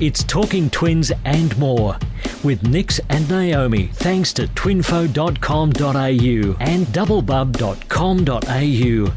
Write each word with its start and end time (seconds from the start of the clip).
It's 0.00 0.24
Talking 0.24 0.68
Twins 0.70 1.12
and 1.24 1.56
more 1.56 1.96
with 2.42 2.66
Nix 2.66 2.98
and 3.10 3.28
Naomi 3.30 3.86
thanks 3.86 4.32
to 4.34 4.46
twinfo.com.au 4.48 6.56
and 6.60 6.86
doublebub.com.au. 6.86 9.14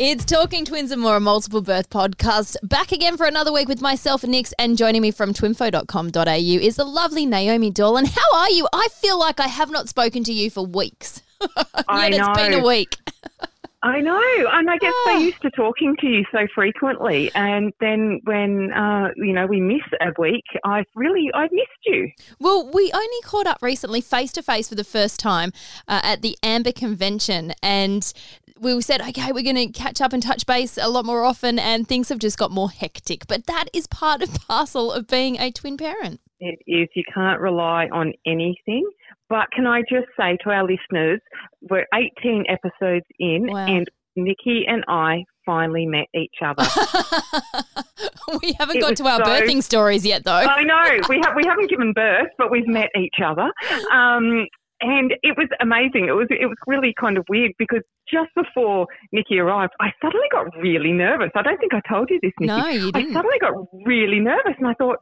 It's 0.00 0.24
Talking 0.24 0.64
Twins 0.64 0.90
and 0.92 1.00
More, 1.02 1.16
a 1.16 1.20
multiple 1.20 1.60
birth 1.60 1.90
podcast. 1.90 2.56
Back 2.62 2.92
again 2.92 3.16
for 3.16 3.26
another 3.26 3.52
week 3.52 3.68
with 3.68 3.80
myself, 3.80 4.22
Nix, 4.24 4.52
and 4.58 4.76
joining 4.76 5.02
me 5.02 5.10
from 5.10 5.32
twinfo.com.au 5.32 6.64
is 6.64 6.76
the 6.76 6.84
lovely 6.84 7.26
Naomi 7.26 7.70
Dolan. 7.70 8.04
How 8.06 8.34
are 8.36 8.50
you? 8.50 8.68
I 8.72 8.88
feel 8.92 9.18
like 9.18 9.40
I 9.40 9.48
have 9.48 9.70
not 9.70 9.88
spoken 9.88 10.22
to 10.24 10.32
you 10.32 10.50
for 10.50 10.64
weeks. 10.66 11.22
I 11.88 12.08
Yet 12.08 12.18
know. 12.18 12.30
it's 12.32 12.38
been 12.38 12.54
a 12.60 12.66
week. 12.66 12.96
I 13.82 14.00
know, 14.00 14.20
and 14.52 14.68
I 14.68 14.76
get 14.78 14.92
Oh. 14.92 15.04
so 15.06 15.18
used 15.20 15.40
to 15.42 15.50
talking 15.52 15.96
to 16.00 16.06
you 16.08 16.24
so 16.32 16.46
frequently, 16.52 17.30
and 17.34 17.72
then 17.80 18.20
when 18.24 18.72
uh, 18.72 19.08
you 19.16 19.32
know 19.32 19.46
we 19.46 19.60
miss 19.60 19.82
a 20.00 20.12
week, 20.20 20.44
I 20.64 20.84
really 20.96 21.30
I 21.32 21.44
missed 21.52 21.84
you. 21.86 22.10
Well, 22.40 22.68
we 22.72 22.90
only 22.92 23.20
caught 23.24 23.46
up 23.46 23.58
recently 23.62 24.00
face 24.00 24.32
to 24.32 24.42
face 24.42 24.68
for 24.68 24.74
the 24.74 24.82
first 24.84 25.20
time 25.20 25.52
uh, 25.86 26.00
at 26.02 26.22
the 26.22 26.36
AMBA 26.42 26.72
Convention, 26.74 27.52
and 27.62 28.12
we 28.60 28.80
said, 28.80 29.00
okay, 29.00 29.30
we're 29.30 29.44
going 29.44 29.54
to 29.54 29.68
catch 29.68 30.00
up 30.00 30.12
and 30.12 30.20
touch 30.20 30.44
base 30.44 30.76
a 30.76 30.88
lot 30.88 31.04
more 31.04 31.22
often, 31.24 31.60
and 31.60 31.86
things 31.86 32.08
have 32.08 32.18
just 32.18 32.36
got 32.36 32.50
more 32.50 32.70
hectic. 32.70 33.28
But 33.28 33.46
that 33.46 33.66
is 33.72 33.86
part 33.86 34.20
and 34.22 34.34
parcel 34.48 34.90
of 34.90 35.06
being 35.06 35.38
a 35.38 35.52
twin 35.52 35.76
parent. 35.76 36.20
It 36.40 36.58
is 36.66 36.88
you 36.94 37.04
can't 37.14 37.40
rely 37.40 37.88
on 37.92 38.12
anything. 38.26 38.88
But 39.28 39.46
can 39.54 39.66
I 39.66 39.82
just 39.82 40.06
say 40.18 40.36
to 40.44 40.50
our 40.50 40.62
listeners, 40.64 41.20
we're 41.70 41.86
18 41.94 42.44
episodes 42.48 43.04
in, 43.18 43.46
Wow. 43.50 43.66
and 43.66 43.86
Nicky 44.16 44.64
and 44.66 44.84
I 44.88 45.24
finally 45.46 45.86
met 45.86 46.06
each 46.14 46.36
other. 46.44 46.64
we 48.42 48.52
haven't 48.58 48.76
It 48.76 48.80
got 48.80 48.96
to 48.96 49.06
our 49.06 49.18
so- 49.18 49.24
birthing 49.24 49.62
stories 49.62 50.04
yet, 50.04 50.24
though. 50.24 50.32
I 50.32 50.62
know 50.64 51.00
we 51.08 51.20
have 51.24 51.34
we 51.36 51.42
haven't 51.46 51.70
given 51.70 51.92
birth, 51.92 52.28
but 52.38 52.50
we've 52.50 52.66
met 52.66 52.88
each 52.98 53.16
other. 53.24 53.50
Um, 53.92 54.46
and 54.80 55.12
it 55.22 55.36
was 55.36 55.48
amazing. 55.60 56.06
It 56.08 56.12
was 56.12 56.26
it 56.30 56.46
was 56.46 56.56
really 56.66 56.94
kind 57.00 57.18
of 57.18 57.24
weird 57.28 57.52
because 57.58 57.82
just 58.10 58.28
before 58.34 58.86
Nicky 59.12 59.38
arrived, 59.38 59.72
I 59.80 59.88
suddenly 60.02 60.26
got 60.30 60.46
really 60.60 60.92
nervous. 60.92 61.30
I 61.34 61.42
don't 61.42 61.58
think 61.58 61.74
I 61.74 61.80
told 61.88 62.08
you 62.10 62.18
this, 62.22 62.32
Nicky. 62.40 62.46
no, 62.52 62.68
you 62.68 62.92
didn't. 62.92 63.10
I 63.10 63.12
suddenly 63.14 63.38
got 63.40 63.52
really 63.84 64.20
nervous, 64.20 64.54
and 64.58 64.66
I 64.68 64.74
thought, 64.74 64.98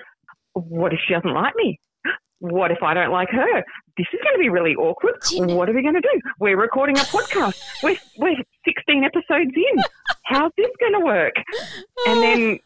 what 0.55 0.93
if 0.93 0.99
she 1.07 1.15
doesn't 1.15 1.33
like 1.33 1.55
me? 1.57 1.79
What 2.41 2.71
if 2.71 2.83
I 2.83 2.93
don't 2.95 3.11
like 3.11 3.29
her? 3.31 3.65
This 3.97 4.07
is 4.13 4.21
going 4.23 4.35
to 4.35 4.39
be 4.41 4.51
really 4.51 4.75
awkward. 4.75 5.15
Do 5.29 5.37
you 5.37 5.47
know- 5.47 5.57
What 5.57 5.71
are 5.71 5.73
we 5.73 5.83
going 5.83 5.95
to 5.95 6.01
do? 6.01 6.21
We're 6.39 6.61
recording 6.61 6.99
a 6.99 7.03
podcast. 7.03 7.59
we're 7.83 7.97
we're 8.19 8.37
16 8.67 9.05
episodes 9.05 9.51
in. 9.55 9.83
How's 10.25 10.53
this 10.57 10.69
going 10.79 10.93
to 11.01 11.07
work? 11.07 11.35
And 12.07 12.23
then 12.23 12.59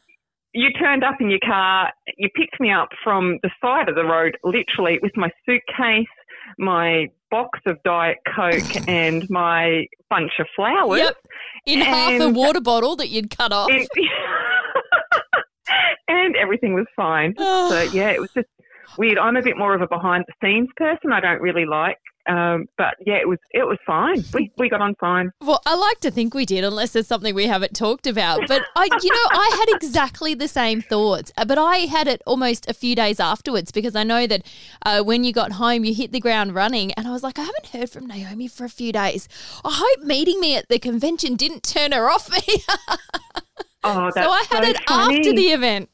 you 0.55 0.73
turned 0.73 1.05
up 1.05 1.21
in 1.21 1.31
your 1.31 1.39
car. 1.45 1.93
You 2.19 2.29
picked 2.35 2.59
me 2.61 2.73
up 2.73 2.89
from 3.05 3.39
the 3.45 3.51
side 3.63 3.89
of 3.89 3.95
the 3.95 4.05
road, 4.05 4.37
literally, 4.43 4.99
with 5.03 5.13
my 5.17 5.31
suitcase, 5.47 6.09
my 6.59 7.07
box 7.31 7.61
of 7.67 7.81
Diet 7.85 8.17
Coke, 8.35 8.77
and 8.89 9.29
my 9.31 9.87
bunch 10.09 10.33
of 10.41 10.47
flowers. 10.57 10.99
Yep. 10.99 11.17
in 11.67 11.81
half 11.81 12.21
a 12.21 12.29
water 12.29 12.61
bottle 12.61 12.97
that 12.97 13.11
you'd 13.11 13.31
cut 13.31 13.53
off. 13.53 13.71
And, 13.71 13.87
and 16.09 16.37
everything 16.37 16.75
was 16.75 16.87
fine. 16.97 17.35
So 17.39 17.83
yeah, 17.93 18.11
it 18.11 18.21
was 18.21 18.31
just 18.35 18.49
weird. 18.99 19.19
I'm 19.19 19.37
a 19.37 19.43
bit 19.43 19.57
more 19.57 19.75
of 19.75 19.83
a 19.83 19.89
behind 19.89 20.25
the 20.27 20.35
scenes 20.43 20.69
person. 20.77 21.13
I 21.13 21.21
don't 21.21 21.41
really 21.41 21.65
like, 21.67 21.99
um, 22.29 22.67
but 22.77 22.95
yeah, 23.05 23.15
it 23.17 23.29
was 23.29 23.39
it 23.53 23.67
was 23.67 23.79
fine. 23.87 24.23
We 24.35 24.53
we 24.59 24.69
got 24.69 24.81
on 24.81 24.95
fine. 25.01 25.31
Well, 25.41 25.61
I 25.67 25.75
like 25.75 26.01
to 26.01 26.11
think 26.11 26.35
we 26.35 26.45
did, 26.47 26.65
unless 26.65 26.93
there's 26.93 27.07
something 27.07 27.35
we 27.35 27.47
haven't 27.47 27.75
talked 27.75 28.07
about. 28.07 28.47
But 28.47 28.63
I, 28.77 28.89
you 29.03 29.11
know, 29.11 29.29
I 29.31 29.65
had 29.67 29.77
exactly 29.77 30.35
the 30.35 30.49
same 30.49 30.81
thoughts, 30.81 31.33
but 31.47 31.59
I 31.59 31.79
had 31.79 32.09
it 32.09 32.23
almost 32.27 32.69
a 32.69 32.75
few 32.75 32.95
days 32.95 33.21
afterwards 33.21 33.73
because 33.73 33.97
I 33.97 34.05
know 34.05 34.27
that 34.27 34.43
uh, 34.85 35.03
when 35.03 35.25
you 35.25 35.33
got 35.33 35.53
home, 35.53 35.85
you 35.85 35.95
hit 35.95 36.13
the 36.13 36.21
ground 36.21 36.55
running, 36.55 36.93
and 36.93 37.07
I 37.07 37.11
was 37.11 37.23
like, 37.23 37.39
I 37.39 37.43
haven't 37.43 37.67
heard 37.67 37.91
from 37.91 38.07
Naomi 38.07 38.49
for 38.49 38.65
a 38.65 38.71
few 38.71 38.93
days. 38.93 39.29
I 39.65 39.71
hope 39.73 40.05
meeting 40.07 40.41
me 40.41 40.57
at 40.57 40.69
the 40.69 40.79
convention 40.79 41.37
didn't 41.37 41.63
turn 41.63 41.93
her 41.93 42.11
off 42.11 42.31
me. 42.31 42.65
Oh, 43.83 44.11
that's 44.15 44.27
so 44.27 44.31
I 44.31 44.45
had 44.51 44.65
so 44.65 44.71
it 44.71 44.79
funny. 44.87 45.17
after 45.17 45.33
the 45.33 45.47
event. 45.49 45.90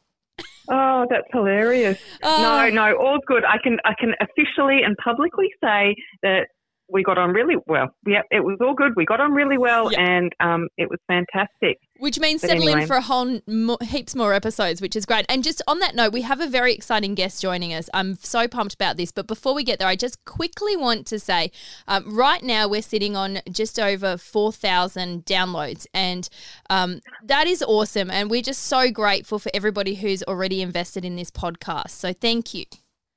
Oh, 0.69 1.07
that's 1.09 1.27
hilarious. 1.33 1.99
Oh. 2.23 2.43
No, 2.43 2.69
no, 2.71 2.97
all's 2.97 3.23
good. 3.27 3.45
I 3.45 3.59
can 3.59 3.79
I 3.85 3.95
can 3.99 4.15
officially 4.21 4.83
and 4.83 4.97
publicly 4.97 5.49
say 5.63 5.95
that 6.23 6.49
we 6.89 7.03
got 7.03 7.19
on 7.19 7.31
really 7.33 7.57
well. 7.67 7.89
Yeah, 8.07 8.23
it 8.31 8.45
was 8.45 8.59
all 8.61 8.75
good. 8.75 8.93
We 8.97 9.05
got 9.05 9.21
on 9.21 9.33
really 9.33 9.59
well, 9.59 9.93
Yeah. 9.93 10.01
and 10.01 10.33
um, 10.41 10.69
it 10.79 10.89
was 10.89 10.99
fantastic. 11.09 11.79
Which 11.99 12.21
means 12.21 12.43
But 12.43 12.49
settle 12.51 12.63
in 12.65 12.69
anyway. 12.73 12.87
for 12.87 12.97
a 12.97 13.01
whole 13.01 13.41
mo- 13.47 13.79
heaps 13.83 14.15
more 14.15 14.35
episodes, 14.35 14.81
which 14.83 14.95
is 14.95 15.07
great. 15.07 15.25
And 15.29 15.43
just 15.43 15.63
on 15.67 15.79
that 15.81 15.95
note, 15.95 16.13
we 16.13 16.23
have 16.23 16.41
a 16.41 16.47
very 16.47 16.75
exciting 16.75 17.15
guest 17.15 17.41
joining 17.41 17.73
us. 17.73 17.89
I'm 17.95 18.15
so 18.17 18.47
pumped 18.47 18.75
about 18.75 18.97
this. 18.99 19.11
But 19.13 19.27
before 19.27 19.55
we 19.55 19.65
get 19.65 19.79
there, 19.79 19.89
I 19.89 19.97
just 19.97 20.23
quickly 20.27 20.77
want 20.77 21.07
to 21.07 21.19
say 21.19 21.51
um, 21.89 22.15
right 22.15 22.43
now 22.43 22.69
we're 22.69 22.83
sitting 22.83 23.17
on 23.17 23.39
just 23.51 23.79
over 23.81 24.17
4,000 24.19 25.25
downloads. 25.25 25.87
And 25.95 26.29
um, 26.69 27.01
that 27.25 27.47
is 27.47 27.63
awesome. 27.63 28.11
And 28.11 28.31
we're 28.31 28.43
just 28.43 28.65
so 28.65 28.91
grateful 28.91 29.39
for 29.39 29.51
everybody 29.55 29.95
who's 29.95 30.23
already 30.25 30.61
invested 30.61 31.05
in 31.05 31.17
this 31.17 31.31
podcast. 31.31 31.91
So 31.91 32.13
thank 32.13 32.53
you. 32.53 32.65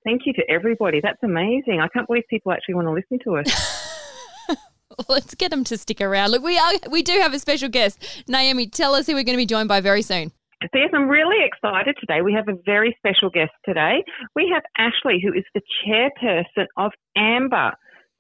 Thank 0.04 0.22
you 0.26 0.34
to 0.34 0.44
everybody. 0.50 1.02
That's 1.02 1.22
amazing. 1.24 1.80
I 1.82 1.88
can't 1.90 2.08
believe 2.08 2.24
people 2.30 2.52
actually 2.52 2.76
want 2.76 2.88
to 2.88 2.92
listen 2.92 3.20
to 3.26 3.38
us. 3.38 4.56
Let's 5.10 5.36
get 5.36 5.52
them 5.52 5.64
to 5.66 5.78
stick 5.78 6.02
around. 6.02 6.32
Look, 6.32 6.44
we 6.44 6.58
are 6.58 6.74
we 6.90 7.04
do 7.04 7.20
have 7.20 7.34
a 7.34 7.40
special 7.40 7.70
guest. 7.70 8.24
Naomi, 8.28 8.68
tell 8.68 8.96
us 8.96 9.08
who 9.08 9.14
we're 9.14 9.24
going 9.24 9.38
to 9.38 9.42
be 9.42 9.46
joined 9.46 9.70
by 9.70 9.82
very 9.82 10.02
soon. 10.02 10.32
So 10.62 10.70
yes, 10.74 10.90
I'm 10.94 11.08
really 11.08 11.46
excited 11.46 11.96
today. 12.00 12.22
We 12.22 12.34
have 12.34 12.50
a 12.50 12.58
very 12.66 12.96
special 13.00 13.30
guest 13.30 13.52
today. 13.64 14.04
We 14.36 14.52
have 14.54 14.64
Ashley, 14.78 15.22
who 15.24 15.32
is 15.32 15.46
the 15.56 15.62
chairperson 15.88 16.66
of 16.76 16.92
AMBA. 17.18 17.72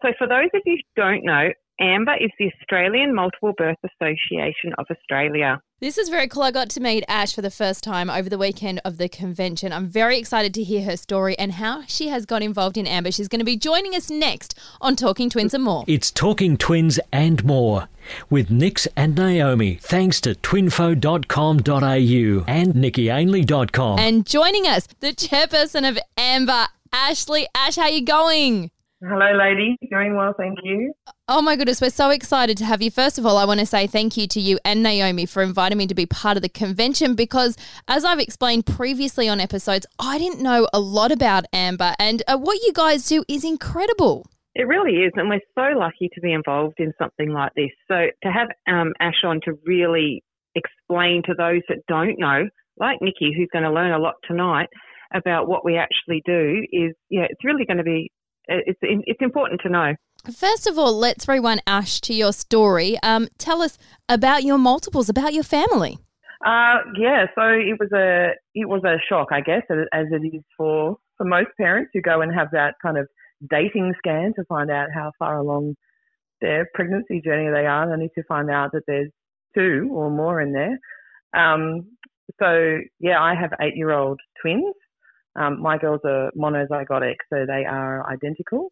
So 0.02 0.10
for 0.18 0.26
those 0.26 0.50
of 0.54 0.62
you 0.66 0.78
who 0.78 1.02
don't 1.02 1.26
know, 1.26 1.50
AMBA 1.82 2.24
is 2.24 2.32
the 2.40 2.50
Australian 2.62 3.14
Multiple 3.14 3.54
Birth 3.58 3.78
Association 3.84 4.72
of 4.78 4.86
Australia. 4.90 5.60
This 5.82 5.98
is 5.98 6.10
very 6.10 6.28
cool. 6.28 6.44
I 6.44 6.52
got 6.52 6.70
to 6.72 6.82
meet 6.82 7.06
Ash 7.08 7.34
for 7.34 7.42
the 7.42 7.50
first 7.50 7.86
time 7.86 8.10
over 8.10 8.30
the 8.30 8.38
weekend 8.38 8.82
of 8.84 8.98
the 8.98 9.08
convention. 9.08 9.72
I'm 9.72 9.88
very 9.88 10.20
excited 10.20 10.54
to 10.56 10.64
hear 10.64 10.84
her 10.84 10.98
story 10.98 11.40
and 11.40 11.54
how 11.54 11.84
she 11.88 12.10
has 12.10 12.26
got 12.26 12.42
involved 12.42 12.76
in 12.76 12.86
AMBA. 12.86 13.14
She's 13.14 13.30
going 13.30 13.40
to 13.40 13.46
be 13.46 13.56
joining 13.56 13.96
us 13.96 14.10
next 14.10 14.60
on 14.82 14.98
Talking 14.98 15.30
Twins 15.30 15.54
and 15.54 15.64
More. 15.64 15.86
It's 15.88 16.12
Talking 16.12 16.58
Twins 16.58 17.00
and 17.14 17.46
more 17.46 17.88
with 18.30 18.52
Nix 18.52 18.90
and 18.98 19.16
Naomi 19.16 19.76
thanks 19.76 20.20
to 20.22 20.36
twinfo.com.au 20.36 22.44
and 22.46 22.74
nickyainley.com. 22.74 24.00
And 24.00 24.26
joining 24.26 24.68
us, 24.68 24.86
the 25.00 25.14
chairperson 25.14 25.88
of 25.88 25.98
AMBA, 26.18 26.68
Ashley. 26.92 27.48
Ash, 27.56 27.78
how 27.78 27.88
you 27.88 28.04
going? 28.04 28.70
Hello, 29.02 29.32
lady. 29.34 29.78
Doing 29.90 30.18
well, 30.18 30.34
thank 30.38 30.60
you. 30.62 30.94
Oh 31.30 31.42
my 31.42 31.56
goodness, 31.56 31.80
we're 31.80 31.90
so 31.90 32.10
excited 32.10 32.58
to 32.58 32.66
have 32.66 32.82
you. 32.82 32.92
First 32.92 33.18
of 33.18 33.26
all, 33.26 33.38
I 33.38 33.46
want 33.46 33.62
to 33.62 33.66
say 33.66 33.88
thank 33.88 34.18
you 34.18 34.28
to 34.28 34.42
you 34.42 34.60
and 34.66 34.84
Naomi 34.84 35.26
for 35.26 35.42
inviting 35.42 35.78
me 35.78 35.88
to 35.88 35.96
be 35.96 36.06
part 36.06 36.36
of 36.36 36.44
the 36.44 36.50
convention 36.50 37.16
because, 37.16 37.56
as 37.88 38.04
I've 38.04 38.20
explained 38.20 38.66
previously 38.66 39.30
on 39.30 39.40
episodes, 39.40 39.86
I 40.00 40.18
didn't 40.18 40.42
know 40.42 40.68
a 40.74 40.82
lot 40.82 41.14
about 41.14 41.46
AMBA, 41.54 41.96
and 41.98 42.24
uh, 42.28 42.38
what 42.38 42.62
you 42.62 42.74
guys 42.74 43.08
do 43.08 43.24
is 43.30 43.46
incredible. 43.46 44.28
It 44.54 44.68
really 44.68 44.98
is, 44.98 45.14
and 45.16 45.30
we're 45.30 45.40
so 45.56 45.80
lucky 45.80 46.10
to 46.14 46.20
be 46.20 46.34
involved 46.34 46.80
in 46.80 46.92
something 47.00 47.30
like 47.30 47.54
this. 47.56 47.72
So 47.88 48.08
to 48.24 48.30
have 48.30 48.50
um, 48.68 48.92
Ash 49.00 49.24
on 49.24 49.40
to 49.46 49.54
really 49.66 50.26
explain 50.56 51.24
to 51.28 51.34
those 51.38 51.62
that 51.70 51.86
don't 51.88 52.20
know, 52.20 52.50
like 52.78 52.98
Nicky, 53.02 53.34
who's 53.34 53.48
going 53.54 53.64
to 53.64 53.72
learn 53.72 53.94
a 53.94 54.00
lot 54.00 54.16
tonight 54.28 54.68
about 55.14 55.48
what 55.48 55.64
we 55.64 55.78
actually 55.78 56.22
do, 56.26 56.66
is 56.74 56.94
yeah, 57.10 57.28
it's 57.30 57.46
really 57.46 57.66
going 57.66 57.78
to 57.78 57.84
be 57.84 58.12
it's 58.48 58.80
it's 58.82 59.22
important 59.22 59.62
to 59.62 59.70
know. 59.70 59.96
First 60.34 60.68
of 60.68 60.78
all, 60.78 60.98
let's 60.98 61.28
rewind 61.28 61.64
Ash 61.66 62.02
to 62.02 62.14
your 62.14 62.34
story. 62.34 62.98
Um, 63.02 63.30
tell 63.38 63.62
us 63.62 63.78
about 64.10 64.44
your 64.44 64.58
multiples, 64.58 65.08
about 65.08 65.34
your 65.34 65.44
family. 65.44 65.98
Uh, 66.46 66.80
yeah, 66.98 67.26
so 67.36 67.44
it 67.44 67.78
was 67.80 67.92
a 67.94 68.32
it 68.56 68.68
was 68.68 68.84
a 68.86 68.98
shock, 69.08 69.28
I 69.32 69.42
guess, 69.42 69.64
as 69.70 70.08
it 70.12 70.36
is 70.36 70.44
for 70.58 70.98
for 71.18 71.26
most 71.26 71.50
parents 71.58 71.92
who 71.94 72.02
go 72.02 72.22
and 72.22 72.34
have 72.34 72.50
that 72.52 72.76
kind 72.82 72.98
of 72.98 73.08
dating 73.50 73.94
scan 73.98 74.34
to 74.36 74.44
find 74.46 74.70
out 74.70 74.88
how 74.94 75.12
far 75.20 75.38
along 75.38 75.76
their 76.42 76.68
pregnancy 76.74 77.22
journey 77.22 77.50
they 77.50 77.66
are. 77.66 77.90
They 77.90 78.02
need 78.02 78.12
to 78.16 78.24
find 78.24 78.50
out 78.50 78.72
that 78.72 78.84
there's 78.88 79.12
two 79.56 79.90
or 79.92 80.10
more 80.10 80.40
in 80.40 80.54
there. 80.54 80.80
Um, 81.34 81.98
so 82.40 82.78
yeah, 83.00 83.22
I 83.22 83.36
have 83.36 83.52
eight 83.62 83.76
year 83.76 83.92
old 83.92 84.20
twins. 84.42 84.76
Um, 85.40 85.62
my 85.62 85.78
girls 85.78 86.02
are 86.04 86.32
monozygotic, 86.38 87.16
so 87.32 87.46
they 87.48 87.66
are 87.66 88.06
identical, 88.12 88.72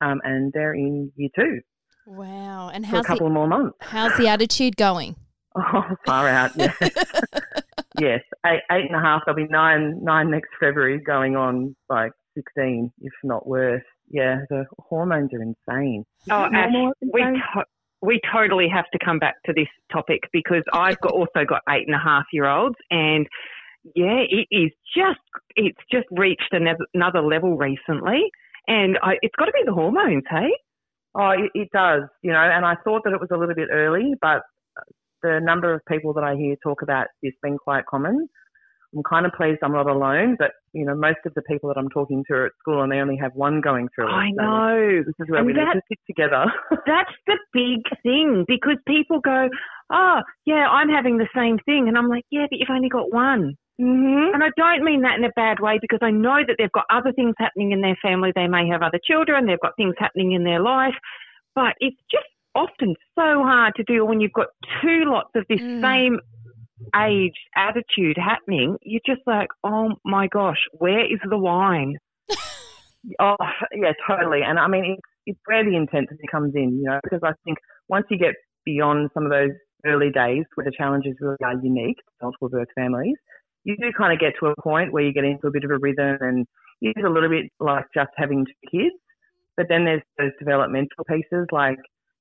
um, 0.00 0.20
and 0.24 0.52
they're 0.52 0.74
in 0.74 1.12
year 1.16 1.28
two 1.36 1.60
Wow. 2.06 2.70
And 2.72 2.86
for 2.86 3.00
a 3.00 3.04
couple 3.04 3.28
the, 3.28 3.34
more 3.34 3.46
months. 3.46 3.76
how's 3.80 4.16
the 4.16 4.28
attitude 4.28 4.76
going? 4.76 5.16
Oh, 5.56 5.82
far 6.06 6.28
out. 6.28 6.52
Yes, 6.56 6.76
yes. 7.98 8.20
Eight, 8.46 8.60
eight 8.70 8.86
and 8.86 8.94
a 8.94 9.00
half. 9.00 9.22
They'll 9.26 9.34
be 9.34 9.48
nine, 9.48 9.98
nine 10.04 10.30
next 10.30 10.50
February, 10.60 11.00
going 11.00 11.34
on 11.34 11.74
like 11.88 12.12
sixteen, 12.36 12.92
if 13.00 13.12
not 13.24 13.48
worse. 13.48 13.82
Yeah, 14.08 14.42
the 14.50 14.66
hormones 14.78 15.30
are 15.32 15.42
insane. 15.42 16.04
Oh, 16.30 16.44
Is 16.44 16.50
it 16.52 16.56
Ash, 16.56 16.72
we 17.12 17.20
to- 17.22 17.64
we 18.02 18.20
totally 18.32 18.68
have 18.68 18.84
to 18.92 18.98
come 19.04 19.18
back 19.18 19.42
to 19.46 19.52
this 19.52 19.66
topic 19.90 20.20
because 20.32 20.62
I've 20.72 21.00
got 21.00 21.12
also 21.12 21.44
got 21.48 21.62
eight 21.70 21.88
and 21.88 21.96
a 21.96 21.98
half 21.98 22.26
year 22.32 22.46
olds, 22.46 22.76
and 22.90 23.26
yeah, 23.94 24.22
it 24.28 24.46
is 24.50 24.70
just 24.96 25.20
it's 25.56 25.78
just 25.90 26.06
reached 26.10 26.52
another, 26.52 26.86
another 26.94 27.20
level 27.22 27.56
recently, 27.56 28.30
and 28.66 28.98
I, 29.02 29.14
it's 29.22 29.34
got 29.36 29.46
to 29.46 29.52
be 29.52 29.62
the 29.64 29.72
hormones, 29.74 30.24
hey? 30.30 30.50
Oh, 31.14 31.30
it, 31.30 31.50
it 31.54 31.68
does, 31.72 32.02
you 32.22 32.32
know. 32.32 32.38
And 32.40 32.64
I 32.64 32.74
thought 32.84 33.02
that 33.04 33.12
it 33.12 33.20
was 33.20 33.30
a 33.32 33.36
little 33.36 33.54
bit 33.54 33.68
early, 33.72 34.14
but 34.20 34.42
the 35.22 35.40
number 35.42 35.74
of 35.74 35.80
people 35.86 36.12
that 36.14 36.24
I 36.24 36.36
hear 36.36 36.54
talk 36.62 36.82
about 36.82 37.08
this 37.22 37.32
being 37.42 37.58
quite 37.58 37.86
common 37.86 38.28
I'm 38.96 39.02
kind 39.02 39.26
of 39.26 39.32
pleased 39.32 39.58
I'm 39.62 39.72
not 39.72 39.86
alone, 39.86 40.36
but 40.38 40.52
you 40.72 40.84
know, 40.86 40.94
most 40.94 41.18
of 41.26 41.34
the 41.34 41.42
people 41.42 41.68
that 41.68 41.76
I'm 41.78 41.90
talking 41.90 42.24
to 42.28 42.34
are 42.34 42.46
at 42.46 42.52
school 42.58 42.82
and 42.82 42.90
they 42.90 42.96
only 43.00 43.16
have 43.16 43.32
one 43.34 43.60
going 43.60 43.88
through 43.94 44.06
it. 44.08 44.12
I 44.12 44.30
know. 44.30 45.02
this 45.04 45.14
is 45.18 45.28
where 45.28 45.38
And 45.40 45.46
we 45.46 45.52
that- 45.52 45.74
need 45.74 45.80
to 45.80 45.82
sit 45.88 45.98
together. 46.06 46.46
That's 46.86 47.12
the 47.26 47.36
big 47.52 47.82
thing 48.02 48.44
because 48.48 48.76
people 48.86 49.20
go, 49.20 49.48
oh, 49.92 50.20
yeah, 50.46 50.68
I'm 50.70 50.88
having 50.88 51.18
the 51.18 51.28
same 51.36 51.58
thing. 51.66 51.88
And 51.88 51.98
I'm 51.98 52.08
like, 52.08 52.24
yeah, 52.30 52.46
but 52.50 52.58
you've 52.58 52.70
only 52.70 52.88
got 52.88 53.12
one. 53.12 53.56
Mm-hmm. 53.80 54.34
And 54.34 54.42
I 54.44 54.48
don't 54.56 54.84
mean 54.84 55.02
that 55.02 55.18
in 55.18 55.24
a 55.24 55.32
bad 55.36 55.60
way 55.60 55.78
because 55.80 56.00
I 56.02 56.10
know 56.10 56.38
that 56.46 56.56
they've 56.58 56.72
got 56.72 56.84
other 56.90 57.12
things 57.12 57.34
happening 57.38 57.72
in 57.72 57.80
their 57.80 57.96
family. 58.02 58.32
They 58.34 58.48
may 58.48 58.68
have 58.68 58.82
other 58.82 59.00
children, 59.02 59.46
they've 59.46 59.60
got 59.60 59.76
things 59.76 59.94
happening 59.98 60.32
in 60.32 60.44
their 60.44 60.60
life. 60.60 60.94
But 61.54 61.74
it's 61.80 61.96
just 62.10 62.26
often 62.54 62.94
so 63.14 63.42
hard 63.42 63.74
to 63.76 63.82
deal 63.84 64.06
when 64.06 64.20
you've 64.20 64.32
got 64.32 64.48
two 64.82 65.04
lots 65.06 65.30
of 65.34 65.44
this 65.48 65.60
Mm. 65.60 65.80
same 65.82 66.20
age 66.96 67.34
attitude 67.56 68.16
happening. 68.16 68.76
You're 68.82 69.00
just 69.06 69.22
like, 69.26 69.48
oh 69.64 69.94
my 70.04 70.28
gosh, 70.28 70.58
where 70.72 71.04
is 71.04 71.20
the 71.28 71.38
wine? 71.38 71.98
Oh, 73.20 73.36
yeah, 73.72 73.92
totally. 74.08 74.40
And 74.44 74.58
I 74.58 74.66
mean, 74.66 74.96
it's, 74.98 75.08
it's 75.24 75.38
where 75.46 75.64
the 75.64 75.76
intensity 75.76 76.26
comes 76.30 76.54
in, 76.56 76.78
you 76.78 76.82
know, 76.82 76.98
because 77.02 77.20
I 77.22 77.32
think 77.44 77.58
once 77.88 78.04
you 78.10 78.18
get 78.18 78.34
beyond 78.66 79.10
some 79.14 79.24
of 79.24 79.30
those 79.30 79.52
early 79.86 80.10
days 80.10 80.44
where 80.56 80.64
the 80.64 80.72
challenges 80.76 81.14
really 81.20 81.36
are 81.44 81.54
unique, 81.62 81.96
to 81.96 82.24
multiple 82.24 82.48
birth 82.48 82.68
families, 82.74 83.16
you 83.68 83.76
do 83.76 83.92
kind 83.96 84.14
of 84.14 84.18
get 84.18 84.32
to 84.40 84.46
a 84.46 84.62
point 84.62 84.92
where 84.94 85.02
you 85.04 85.12
get 85.12 85.24
into 85.24 85.46
a 85.46 85.50
bit 85.50 85.62
of 85.62 85.70
a 85.70 85.76
rhythm 85.78 86.16
and 86.20 86.46
it's 86.80 87.04
a 87.04 87.10
little 87.10 87.28
bit 87.28 87.52
like 87.60 87.84
just 87.94 88.08
having 88.16 88.46
two 88.46 88.70
kids. 88.70 88.94
But 89.58 89.66
then 89.68 89.84
there's 89.84 90.02
those 90.16 90.30
developmental 90.38 91.04
pieces 91.06 91.46
like, 91.52 91.76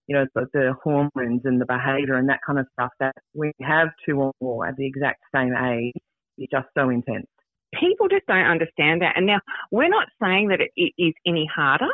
you 0.08 0.16
know, 0.16 0.26
the, 0.36 0.48
the 0.54 0.74
hormones 0.84 1.42
and 1.46 1.62
the 1.62 1.66
behavior 1.66 2.16
and 2.16 2.28
that 2.28 2.42
kind 2.46 2.60
of 2.60 2.66
stuff 2.74 2.90
that 3.00 3.14
when 3.32 3.54
you 3.60 3.66
have 3.66 3.88
two 4.06 4.20
or 4.20 4.34
more 4.42 4.68
at 4.68 4.76
the 4.76 4.86
exact 4.86 5.22
same 5.34 5.54
age, 5.56 5.94
it's 6.38 6.52
just 6.52 6.68
so 6.78 6.90
intense. 6.90 7.28
people 7.80 8.08
just 8.10 8.26
don't 8.28 8.46
understand 8.46 9.02
that. 9.02 9.16
And 9.16 9.26
now 9.26 9.40
we're 9.72 9.90
not 9.90 10.08
saying 10.22 10.50
that 10.50 10.60
it, 10.62 10.72
it 10.76 10.94
is 10.98 11.14
any 11.26 11.48
harder. 11.54 11.90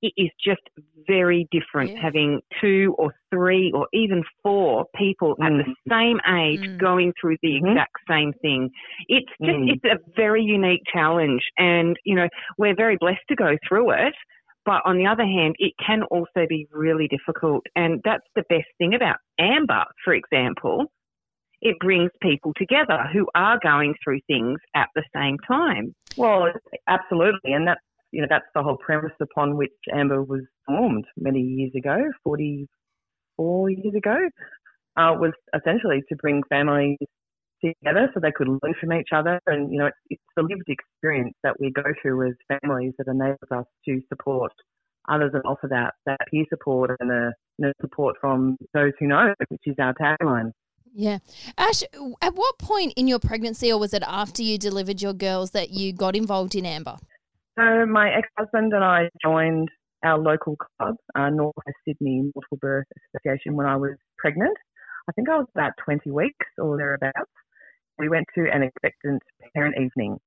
It 0.00 0.12
is 0.16 0.30
just 0.42 0.60
very 1.06 1.48
different 1.50 1.90
Yeah. 1.92 2.02
having 2.02 2.40
two 2.60 2.94
or 2.98 3.14
three 3.30 3.72
or 3.72 3.88
even 3.92 4.22
four 4.42 4.86
people 4.94 5.36
at 5.42 5.50
the 5.50 5.74
same 5.88 6.20
age 6.28 6.60
Mm. 6.60 6.78
going 6.78 7.12
through 7.20 7.36
the 7.42 7.60
Mhm. 7.60 7.70
exact 7.70 7.96
same 8.08 8.32
thing. 8.34 8.70
It's 9.08 9.30
just, 9.42 9.58
Mm. 9.58 9.72
it's 9.74 9.84
a 9.84 9.98
very 10.14 10.42
unique 10.42 10.82
challenge. 10.86 11.44
And, 11.58 11.98
you 12.04 12.14
know, 12.14 12.28
we're 12.58 12.74
very 12.74 12.96
blessed 12.96 13.26
to 13.28 13.34
go 13.34 13.56
through 13.66 13.90
it. 13.90 14.14
But 14.64 14.82
on 14.84 14.98
the 14.98 15.06
other 15.06 15.24
hand, 15.24 15.56
it 15.58 15.72
can 15.84 16.02
also 16.04 16.46
be 16.46 16.68
really 16.70 17.08
difficult. 17.08 17.66
And 17.74 18.00
that's 18.04 18.26
the 18.34 18.44
best 18.48 18.68
thing 18.78 18.94
about 18.94 19.16
AMBA, 19.38 19.86
for 20.04 20.12
example 20.14 20.92
it 21.60 21.76
brings 21.80 22.12
people 22.22 22.52
together 22.54 23.02
who 23.12 23.26
are 23.34 23.58
going 23.64 23.92
through 24.02 24.20
things 24.28 24.60
at 24.76 24.88
the 24.94 25.02
same 25.12 25.36
time. 25.38 25.92
Well, 26.16 26.52
absolutely, 26.86 27.52
and 27.52 27.66
that's 27.66 27.80
you 28.12 28.20
know 28.20 28.26
that's 28.28 28.46
the 28.54 28.62
whole 28.62 28.76
premise 28.76 29.12
upon 29.20 29.56
which 29.56 29.72
AMBA 29.92 30.26
was 30.26 30.42
formed 30.66 31.04
many 31.16 31.40
years 31.40 31.72
ago, 31.76 32.10
forty-four 32.24 33.70
years 33.70 33.94
ago, 33.96 34.16
uh, 34.96 35.14
was 35.18 35.32
essentially 35.54 36.02
to 36.08 36.16
bring 36.16 36.42
families 36.48 36.98
together 37.64 38.08
so 38.14 38.20
they 38.20 38.32
could 38.32 38.48
learn 38.48 38.74
from 38.80 38.92
each 38.92 39.08
other, 39.12 39.40
and 39.46 39.72
you 39.72 39.78
know 39.78 39.86
it's, 39.86 39.96
it's 40.10 40.22
the 40.36 40.42
lived 40.42 40.68
experience 40.68 41.34
that 41.42 41.58
we 41.60 41.70
go 41.70 41.82
through 42.00 42.28
as 42.28 42.58
families 42.62 42.92
that 42.98 43.08
enables 43.08 43.50
us 43.50 43.66
to 43.84 44.00
support 44.08 44.52
others 45.08 45.30
and 45.32 45.42
offer 45.44 45.68
that 45.68 45.94
that 46.06 46.18
peer 46.30 46.44
support 46.50 46.90
and 47.00 47.10
the 47.10 47.32
you 47.58 47.66
know, 47.66 47.72
support 47.80 48.16
from 48.20 48.56
those 48.74 48.92
who 48.98 49.06
know, 49.06 49.34
which 49.48 49.60
is 49.66 49.74
our 49.78 49.94
tagline. 49.94 50.52
Yeah. 50.94 51.18
Ash, 51.56 51.82
at 52.22 52.34
what 52.34 52.58
point 52.58 52.94
in 52.96 53.08
your 53.08 53.18
pregnancy, 53.18 53.70
or 53.72 53.78
was 53.78 53.92
it 53.92 54.02
after 54.06 54.42
you 54.42 54.58
delivered 54.58 55.02
your 55.02 55.12
girls, 55.12 55.50
that 55.50 55.70
you 55.70 55.92
got 55.92 56.16
involved 56.16 56.54
in 56.54 56.64
AMBA? 56.64 56.98
So 57.58 57.86
my 57.86 58.10
ex-husband 58.10 58.72
and 58.72 58.84
I 58.84 59.08
joined 59.20 59.68
our 60.04 60.16
local 60.16 60.54
club, 60.54 60.94
uh, 61.16 61.28
North 61.28 61.56
West 61.66 61.76
Sydney 61.84 62.30
Multiple 62.32 62.58
Birth 62.60 62.86
Association, 63.16 63.56
when 63.56 63.66
I 63.66 63.74
was 63.74 63.96
pregnant. 64.16 64.56
I 65.08 65.12
think 65.12 65.28
I 65.28 65.38
was 65.38 65.48
about 65.56 65.72
20 65.84 66.08
weeks 66.12 66.46
or 66.56 66.76
thereabouts. 66.76 67.32
We 67.98 68.08
went 68.08 68.26
to 68.36 68.46
an 68.52 68.62
expectant 68.62 69.20
parent 69.56 69.74
evening, 69.76 70.18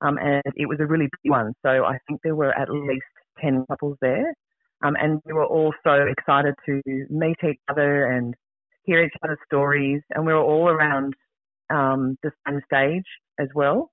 um, 0.00 0.16
and 0.16 0.42
it 0.56 0.64
was 0.64 0.78
a 0.80 0.86
really 0.86 1.10
big 1.22 1.30
one. 1.30 1.52
So 1.60 1.84
I 1.84 1.98
think 2.08 2.20
there 2.24 2.34
were 2.34 2.56
at 2.58 2.70
least 2.70 3.04
10 3.42 3.66
couples 3.68 3.98
there, 4.00 4.32
um, 4.82 4.96
and 4.98 5.20
we 5.26 5.34
were 5.34 5.44
all 5.44 5.74
so 5.84 5.92
excited 5.92 6.54
to 6.64 6.80
meet 7.10 7.36
each 7.46 7.60
other 7.68 8.06
and 8.06 8.34
hear 8.84 9.04
each 9.04 9.12
other's 9.22 9.36
stories, 9.44 10.00
and 10.08 10.24
we 10.24 10.32
were 10.32 10.40
all 10.40 10.70
around 10.70 11.12
um, 11.68 12.16
the 12.22 12.30
same 12.46 12.62
stage 12.64 13.04
as 13.38 13.48
well 13.54 13.90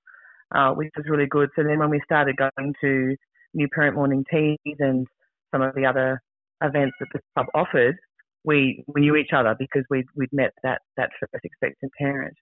uh, 0.54 0.72
which 0.72 0.90
was 0.96 1.06
really 1.08 1.26
good. 1.26 1.50
So 1.56 1.62
then 1.62 1.78
when 1.78 1.90
we 1.90 2.00
started 2.04 2.36
going 2.36 2.74
to 2.80 3.16
new 3.54 3.68
parent 3.68 3.96
morning 3.96 4.24
teas 4.30 4.76
and 4.78 5.06
some 5.52 5.62
of 5.62 5.74
the 5.74 5.86
other 5.86 6.20
events 6.62 6.96
that 7.00 7.08
the 7.12 7.20
club 7.34 7.46
offered, 7.54 7.96
we, 8.44 8.84
we 8.86 9.00
knew 9.00 9.16
each 9.16 9.32
other 9.34 9.56
because 9.58 9.84
we'd, 9.90 10.06
we'd 10.14 10.32
met 10.32 10.52
that, 10.62 10.82
that 10.96 11.10
first 11.18 11.44
expectant 11.44 11.92
parent. 11.98 12.34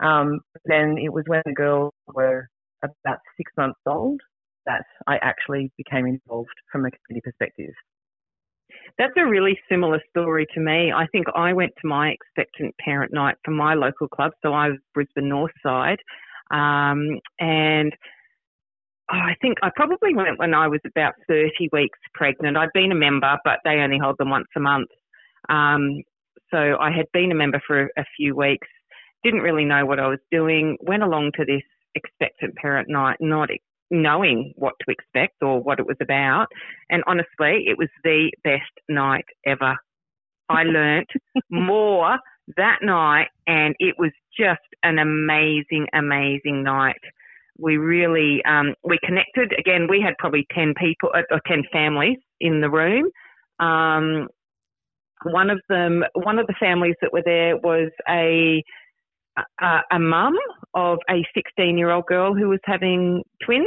Um, 0.00 0.40
then 0.64 0.96
it 0.98 1.12
was 1.12 1.24
when 1.26 1.42
the 1.44 1.52
girls 1.52 1.92
were 2.12 2.48
about 2.82 3.18
six 3.36 3.52
months 3.56 3.80
old 3.86 4.20
that 4.66 4.84
I 5.06 5.16
actually 5.22 5.72
became 5.76 6.06
involved 6.06 6.50
from 6.70 6.84
a 6.84 6.90
community 6.90 7.22
perspective. 7.24 7.74
That's 8.98 9.14
a 9.16 9.26
really 9.26 9.58
similar 9.68 10.00
story 10.10 10.46
to 10.54 10.60
me. 10.60 10.92
I 10.92 11.06
think 11.06 11.26
I 11.34 11.52
went 11.52 11.72
to 11.80 11.88
my 11.88 12.10
expectant 12.10 12.74
parent 12.78 13.12
night 13.12 13.36
for 13.44 13.50
my 13.50 13.74
local 13.74 14.08
club, 14.08 14.32
so 14.42 14.52
I 14.52 14.68
was 14.68 14.78
Brisbane 14.94 15.28
North 15.28 15.52
Side, 15.62 15.98
um, 16.50 17.20
and 17.38 17.92
I 19.10 19.34
think 19.40 19.58
I 19.62 19.70
probably 19.74 20.14
went 20.14 20.38
when 20.38 20.54
I 20.54 20.68
was 20.68 20.80
about 20.86 21.14
30 21.28 21.70
weeks 21.72 21.98
pregnant. 22.14 22.56
I'd 22.56 22.72
been 22.74 22.92
a 22.92 22.96
member, 22.96 23.38
but 23.44 23.60
they 23.64 23.78
only 23.78 23.98
hold 23.98 24.16
them 24.18 24.30
once 24.30 24.48
a 24.56 24.60
month. 24.60 24.88
Um, 25.48 26.02
so 26.50 26.76
I 26.78 26.90
had 26.90 27.06
been 27.12 27.32
a 27.32 27.34
member 27.34 27.60
for 27.66 27.84
a, 27.84 27.88
a 27.98 28.04
few 28.16 28.34
weeks, 28.36 28.68
didn't 29.24 29.40
really 29.40 29.64
know 29.64 29.86
what 29.86 30.00
I 30.00 30.08
was 30.08 30.20
doing, 30.30 30.76
went 30.80 31.02
along 31.02 31.32
to 31.36 31.44
this 31.44 31.62
expectant 31.94 32.54
parent 32.56 32.88
night, 32.88 33.16
not 33.20 33.48
knowing 33.90 34.52
what 34.56 34.74
to 34.80 34.92
expect 34.92 35.42
or 35.42 35.62
what 35.62 35.78
it 35.78 35.86
was 35.86 35.96
about. 36.02 36.46
And 36.90 37.02
honestly, 37.06 37.64
it 37.66 37.78
was 37.78 37.88
the 38.04 38.30
best 38.44 38.70
night 38.88 39.24
ever. 39.46 39.76
I 40.48 40.62
learnt 40.64 41.08
more 41.50 42.18
that 42.56 42.78
night, 42.82 43.28
and 43.46 43.74
it 43.78 43.94
was 43.98 44.10
just 44.38 44.60
an 44.82 44.98
amazing, 44.98 45.86
amazing 45.92 46.62
night. 46.62 47.00
We 47.58 47.76
really 47.76 48.42
um, 48.44 48.74
we 48.84 48.98
connected. 49.04 49.52
Again, 49.58 49.86
we 49.88 50.00
had 50.00 50.14
probably 50.18 50.46
ten 50.54 50.74
people 50.78 51.10
uh, 51.14 51.22
or 51.30 51.40
ten 51.46 51.62
families 51.72 52.18
in 52.40 52.60
the 52.60 52.70
room. 52.70 53.10
Um, 53.58 54.28
one 55.24 55.50
of 55.50 55.60
them, 55.68 56.04
one 56.14 56.38
of 56.38 56.46
the 56.46 56.54
families 56.60 56.94
that 57.02 57.12
were 57.12 57.22
there 57.24 57.56
was 57.56 57.90
a 58.08 58.62
a, 59.60 59.80
a 59.92 59.98
mum 59.98 60.34
of 60.74 60.98
a 61.10 61.24
16 61.34 61.78
year 61.78 61.90
old 61.90 62.06
girl 62.06 62.34
who 62.34 62.48
was 62.48 62.60
having 62.64 63.22
twins. 63.44 63.66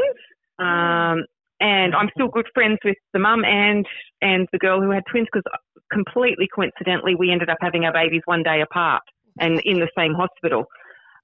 Um, 0.60 1.26
and 1.60 1.96
I'm 1.96 2.10
still 2.16 2.28
good 2.28 2.48
friends 2.54 2.80
with 2.84 2.98
the 3.14 3.20
mum 3.20 3.46
and 3.46 3.86
and 4.22 4.48
the 4.52 4.58
girl 4.58 4.82
who 4.82 4.90
had 4.92 5.04
twins 5.10 5.28
because 5.32 5.44
completely 5.92 6.48
coincidentally 6.54 7.16
we 7.16 7.32
ended 7.32 7.50
up 7.50 7.58
having 7.62 7.86
our 7.86 7.94
babies 7.94 8.22
one 8.26 8.44
day 8.44 8.62
apart 8.62 9.04
and 9.40 9.60
in 9.66 9.80
the 9.80 9.90
same 9.98 10.14
hospital. 10.14 10.66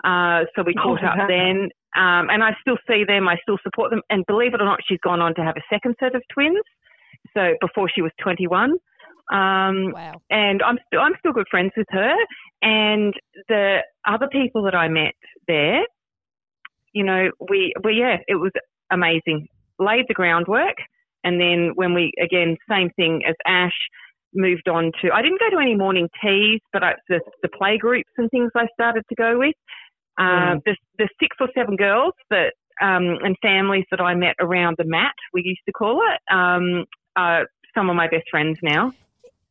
Uh, 0.04 0.44
so 0.56 0.64
we 0.64 0.74
Oh, 0.78 0.84
caught 0.84 1.04
up 1.04 1.18
wow. 1.18 1.28
then, 1.28 1.70
um, 1.96 2.30
and 2.30 2.44
I 2.44 2.56
still 2.62 2.78
see 2.88 3.04
them. 3.04 3.28
I 3.28 3.36
still 3.42 3.58
support 3.64 3.90
them, 3.90 4.02
and 4.10 4.24
believe 4.28 4.54
it 4.54 4.62
or 4.62 4.66
not, 4.66 4.80
she's 4.88 5.00
gone 5.04 5.22
on 5.22 5.34
to 5.36 5.44
have 5.44 5.58
a 5.58 5.64
second 5.74 5.96
set 6.00 6.16
of 6.16 6.22
twins. 6.32 6.62
So 7.34 7.56
before 7.62 7.90
she 7.94 8.02
was 8.02 8.12
21, 8.22 8.72
um, 9.32 9.92
Wow. 9.92 10.22
and 10.30 10.62
I'm 10.62 10.78
still 10.88 11.02
I'm 11.02 11.16
still 11.20 11.34
good 11.34 11.48
friends 11.50 11.72
with 11.76 11.88
her. 11.90 12.14
And 12.62 13.14
the 13.50 13.80
other 14.06 14.28
people 14.32 14.64
that 14.64 14.76
I 14.76 14.88
met 14.88 15.16
there, 15.48 15.82
you 16.94 17.04
know, 17.04 17.32
we 17.50 17.74
we 17.84 17.96
yeah, 18.00 18.18
it 18.28 18.36
was 18.36 18.52
amazing. 18.92 19.48
Laid 19.80 20.06
the 20.08 20.14
groundwork, 20.14 20.78
and 21.24 21.42
then 21.42 21.72
when 21.76 21.94
we 21.94 22.12
again 22.22 22.58
same 22.70 22.90
thing 22.92 23.24
as 23.28 23.36
Ash 23.46 23.76
moved 24.34 24.68
on 24.68 24.92
to 25.02 25.12
I 25.12 25.22
didn't 25.22 25.40
go 25.40 25.50
to 25.56 25.62
any 25.62 25.76
morning 25.76 26.10
teas, 26.22 26.60
but 26.74 26.84
I, 26.84 26.94
the 27.10 27.20
the 27.42 27.50
play 27.50 27.78
groups 27.78 28.10
and 28.18 28.30
things 28.30 28.52
I 28.56 28.68
started 28.74 29.04
to 29.10 29.16
go 29.16 29.40
with. 29.40 29.56
Uh, 30.20 30.56
Mm. 30.58 30.64
the 30.66 30.76
the 30.98 31.10
six 31.20 31.38
or 31.40 31.48
seven 31.56 31.76
girls 31.76 32.14
that 32.30 32.54
um, 32.82 33.18
and 33.24 33.36
families 33.42 33.86
that 33.92 34.02
I 34.02 34.14
met 34.16 34.36
around 34.40 34.76
the 34.78 34.86
mat, 34.86 35.14
we 35.34 35.42
used 35.44 35.62
to 35.68 35.72
call 35.72 36.02
it, 36.12 36.34
um, 36.34 36.86
are 37.16 37.48
some 37.76 37.90
of 37.90 37.96
my 37.96 38.08
best 38.08 38.26
friends 38.30 38.58
now. 38.62 38.92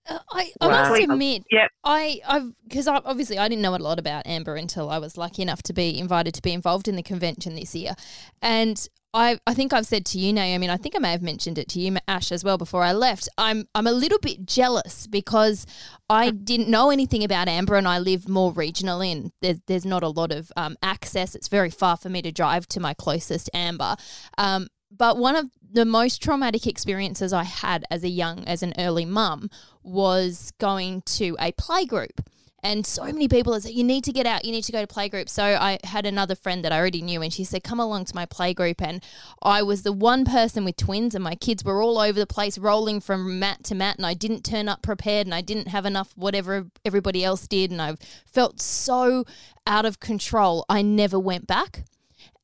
Uh, 0.09 0.19
I, 0.31 0.53
I 0.61 0.69
Wow. 0.69 0.89
must 0.91 1.03
admit, 1.03 1.43
Yep. 1.51 1.71
I, 1.85 2.21
I've 2.27 2.53
because 2.65 2.87
I, 2.87 2.97
obviously 3.05 3.39
I 3.39 3.49
didn't 3.49 3.63
know 3.63 3.75
a 3.75 3.79
lot 3.79 3.99
about 3.99 4.25
AMBA 4.27 4.59
until 4.59 4.91
I 4.91 4.99
was 4.99 5.17
lucky 5.17 5.43
enough 5.43 5.63
to 5.65 5.73
be 5.73 5.99
invited 5.99 6.35
to 6.35 6.43
be 6.43 6.53
involved 6.53 6.87
in 6.89 6.97
the 6.97 7.03
convention 7.03 7.55
this 7.55 7.75
year, 7.75 7.95
and 8.43 8.89
I, 9.17 9.39
I 9.47 9.55
think 9.55 9.73
I've 9.73 9.87
said 9.87 10.05
to 10.07 10.19
you, 10.19 10.31
Naomi, 10.31 10.67
and 10.67 10.73
I 10.73 10.77
think 10.77 10.95
I 10.95 10.99
may 10.99 11.11
have 11.13 11.23
mentioned 11.23 11.57
it 11.57 11.69
to 11.71 11.81
you, 11.81 11.97
Ash, 12.07 12.31
as 12.31 12.45
well 12.45 12.59
before 12.59 12.83
I 12.83 12.93
left. 12.93 13.31
I'm, 13.39 13.67
I'm 13.75 13.87
a 13.87 13.93
little 13.93 14.19
bit 14.19 14.45
jealous 14.45 15.07
because 15.07 15.65
I 16.11 16.31
didn't 16.31 16.69
know 16.69 16.91
anything 16.91 17.25
about 17.25 17.49
AMBA, 17.49 17.79
and 17.79 17.89
I 17.89 17.99
live 17.99 18.29
more 18.29 18.53
regionally, 18.53 19.13
and 19.13 19.33
there's, 19.41 19.59
there's 19.69 19.87
not 19.87 20.03
a 20.03 20.09
lot 20.09 20.33
of 20.33 20.53
um, 20.55 20.77
access. 20.83 21.35
It's 21.35 21.49
very 21.49 21.71
far 21.71 21.97
for 21.97 22.11
me 22.11 22.21
to 22.21 22.31
drive 22.31 22.67
to 22.69 22.81
my 22.81 22.93
closest 22.93 23.49
AMBA. 23.55 23.97
Um, 24.37 24.69
but 24.95 25.17
one 25.17 25.35
of 25.35 25.51
the 25.73 25.87
most 25.87 26.23
traumatic 26.23 26.67
experiences 26.67 27.33
I 27.33 27.45
had 27.45 27.87
as 27.91 28.05
a 28.05 28.11
young, 28.11 28.45
as 28.45 28.63
an 28.63 28.75
early 28.79 29.07
mum, 29.07 29.49
was 29.83 30.53
going 30.59 31.01
to 31.07 31.37
a 31.41 31.53
playgroup. 31.53 32.21
And 32.67 32.85
so 32.85 33.05
many 33.05 33.29
people 33.29 33.53
have 33.53 33.63
said, 33.63 33.75
you 33.75 33.85
need 33.85 34.03
to 34.03 34.13
get 34.13 34.27
out, 34.27 34.45
you 34.45 34.51
need 34.51 34.65
to 34.65 34.73
go 34.73 34.85
to 34.85 34.93
playgroup. 34.93 35.29
So 35.29 35.45
I 35.45 35.79
had 35.85 36.05
another 36.05 36.35
friend 36.35 36.65
that 36.65 36.73
I 36.73 36.79
already 36.81 37.01
knew, 37.01 37.23
and 37.23 37.33
she 37.33 37.45
said, 37.45 37.63
come 37.63 37.79
along 37.79 38.07
to 38.07 38.15
my 38.15 38.27
playgroup. 38.27 38.83
And 38.83 39.05
I 39.41 39.63
was 39.63 39.85
the 39.85 39.93
one 39.93 40.25
person 40.25 40.65
with 40.65 40.77
twins, 40.77 41.15
and 41.15 41.23
my 41.23 41.37
kids 41.37 41.63
were 41.63 41.81
all 41.81 41.97
over 42.01 42.19
the 42.19 42.27
place, 42.27 42.59
rolling 42.59 43.01
from 43.01 43.39
mat 43.39 43.63
to 43.65 43.77
mat. 43.77 43.99
And 43.99 44.05
I 44.05 44.15
didn't 44.15 44.45
turn 44.45 44.69
up 44.69 44.83
prepared, 44.83 45.29
and 45.29 45.35
I 45.35 45.43
didn't 45.43 45.69
have 45.69 45.87
enough 45.87 46.13
whatever 46.17 46.67
everybody 46.85 47.25
else 47.25 47.47
did. 47.47 47.71
And 47.71 47.81
I 47.81 47.95
felt 48.25 48.61
so 48.61 49.25
out 49.65 49.87
of 49.87 50.01
control. 50.01 50.65
I 50.69 50.83
never 50.83 51.21
went 51.21 51.47
back. 51.47 51.85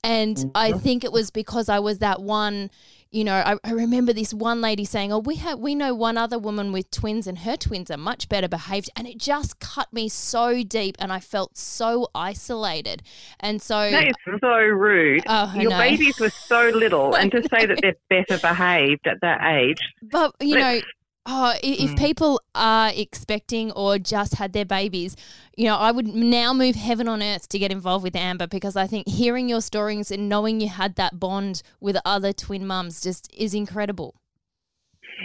And 0.05 0.52
I 0.55 0.71
mm-hmm. 0.71 0.79
think 0.79 1.02
it 1.02 1.11
was 1.11 1.33
because 1.33 1.69
I 1.69 1.81
was 1.81 1.99
that 1.99 2.23
one, 2.23 2.71
you 3.12 3.25
know, 3.25 3.35
I, 3.35 3.59
I 3.62 3.73
remember 3.73 4.14
this 4.14 4.33
one 4.33 4.62
lady 4.62 4.87
saying, 4.87 5.12
Oh, 5.12 5.19
we 5.19 5.37
have 5.37 5.59
we 5.59 5.75
know 5.75 5.95
one 5.95 6.16
other 6.16 6.38
woman 6.38 6.73
with 6.73 6.90
twins 6.90 7.26
and 7.26 7.38
her 7.40 7.57
twins 7.57 7.90
are 7.90 7.99
much 7.99 8.28
better 8.28 8.49
behaved. 8.49 8.90
And 8.97 9.07
it 9.07 9.19
just 9.19 9.61
cut 9.61 9.92
me 9.92 10.09
so 10.09 10.62
deep 10.62 10.97
and 10.99 11.12
I 11.12 11.21
felt 11.21 11.57
so 11.57 12.09
isolated. 12.14 13.02
And 13.38 13.61
so 13.61 13.90
That 13.90 14.09
is 14.09 14.14
so 14.40 14.57
rude. 14.57 15.25
Oh, 15.26 15.52
Your 15.54 15.71
babies 15.73 16.19
were 16.19 16.31
so 16.31 16.71
little, 16.71 17.14
and 17.16 17.31
to 17.33 17.42
say 17.42 17.66
that 17.66 17.81
they're 17.83 17.97
better 18.09 18.38
behaved 18.40 19.07
at 19.07 19.21
that 19.21 19.42
age, 19.45 19.81
But 20.02 20.35
you 20.40 20.57
know, 20.57 20.81
oh, 21.26 21.52
i- 21.55 21.59
if 21.62 21.97
people 21.97 22.41
are 22.55 22.91
expecting 22.95 23.71
or 23.73 23.99
just 23.99 24.37
had 24.37 24.52
their 24.52 24.64
babies, 24.64 25.17
you 25.57 25.67
know, 25.67 25.76
I 25.76 25.91
would 25.93 26.07
now 26.07 26.52
move 26.52 26.75
heaven 26.76 27.09
on 27.09 27.23
earth 27.23 27.49
to 27.50 27.59
get 27.59 27.71
involved 27.71 28.02
with 28.02 28.14
AMBA 28.17 28.49
because 28.49 28.76
I 28.76 28.87
think 28.87 29.09
hearing 29.09 29.49
your 29.49 29.61
stories 29.61 30.11
and 30.11 30.29
knowing 30.29 30.61
you 30.61 30.69
had 30.69 30.97
that 30.97 31.19
bond 31.21 31.62
with 31.81 31.97
other 32.05 32.33
twin 32.33 32.67
mums 32.67 33.00
just 33.00 33.33
is 33.35 33.55
incredible. 33.55 34.14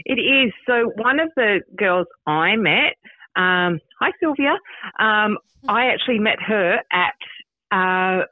It 0.06 0.20
is. 0.20 0.54
So 0.68 0.92
one 0.96 1.20
of 1.20 1.30
the 1.36 1.62
girls 1.75 2.08
I 2.27 2.56
met, 2.56 2.96
um, 3.36 3.80
hi 4.00 4.12
Sylvia, 4.20 4.56
um, 5.00 5.38
I 5.68 5.88
actually 5.88 6.20
met 6.20 6.39
her 6.42 6.80
at 6.92 7.16
uh, 7.72 8.25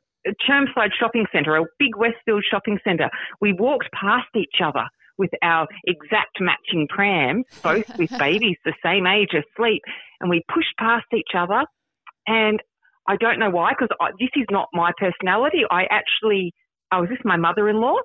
Chermside 0.48 0.92
Shopping 1.00 1.26
Centre, 1.32 1.56
a 1.56 1.64
big 1.80 1.96
Westfield 1.98 2.44
shopping 2.50 2.80
centre. 2.84 3.10
We 3.42 3.54
walked 3.54 3.90
past 3.94 4.28
each 4.36 4.62
other 4.64 4.86
with 5.18 5.32
our 5.42 5.68
exact 5.86 6.40
matching 6.40 6.88
prams, 6.90 7.46
both 7.62 7.98
with 7.98 8.10
babies 8.20 8.58
the 8.66 8.74
same 8.84 9.06
age 9.08 9.34
asleep, 9.34 9.82
and 10.20 10.30
we 10.30 10.44
pushed 10.54 10.76
past 10.78 11.06
each 11.16 11.36
other. 11.38 11.64
And 12.28 12.60
I 13.08 13.18
don't 13.18 13.40
know 13.40 13.50
why, 13.50 13.72
because 13.72 13.96
this 14.20 14.30
is 14.36 14.48
not 14.50 14.68
my 14.74 14.92
personality. 14.98 15.62
I 15.70 15.84
actually, 15.92 16.54
I 16.92 17.00
was 17.00 17.10
with 17.10 17.24
my 17.24 17.38
mother-in-law, 17.38 17.98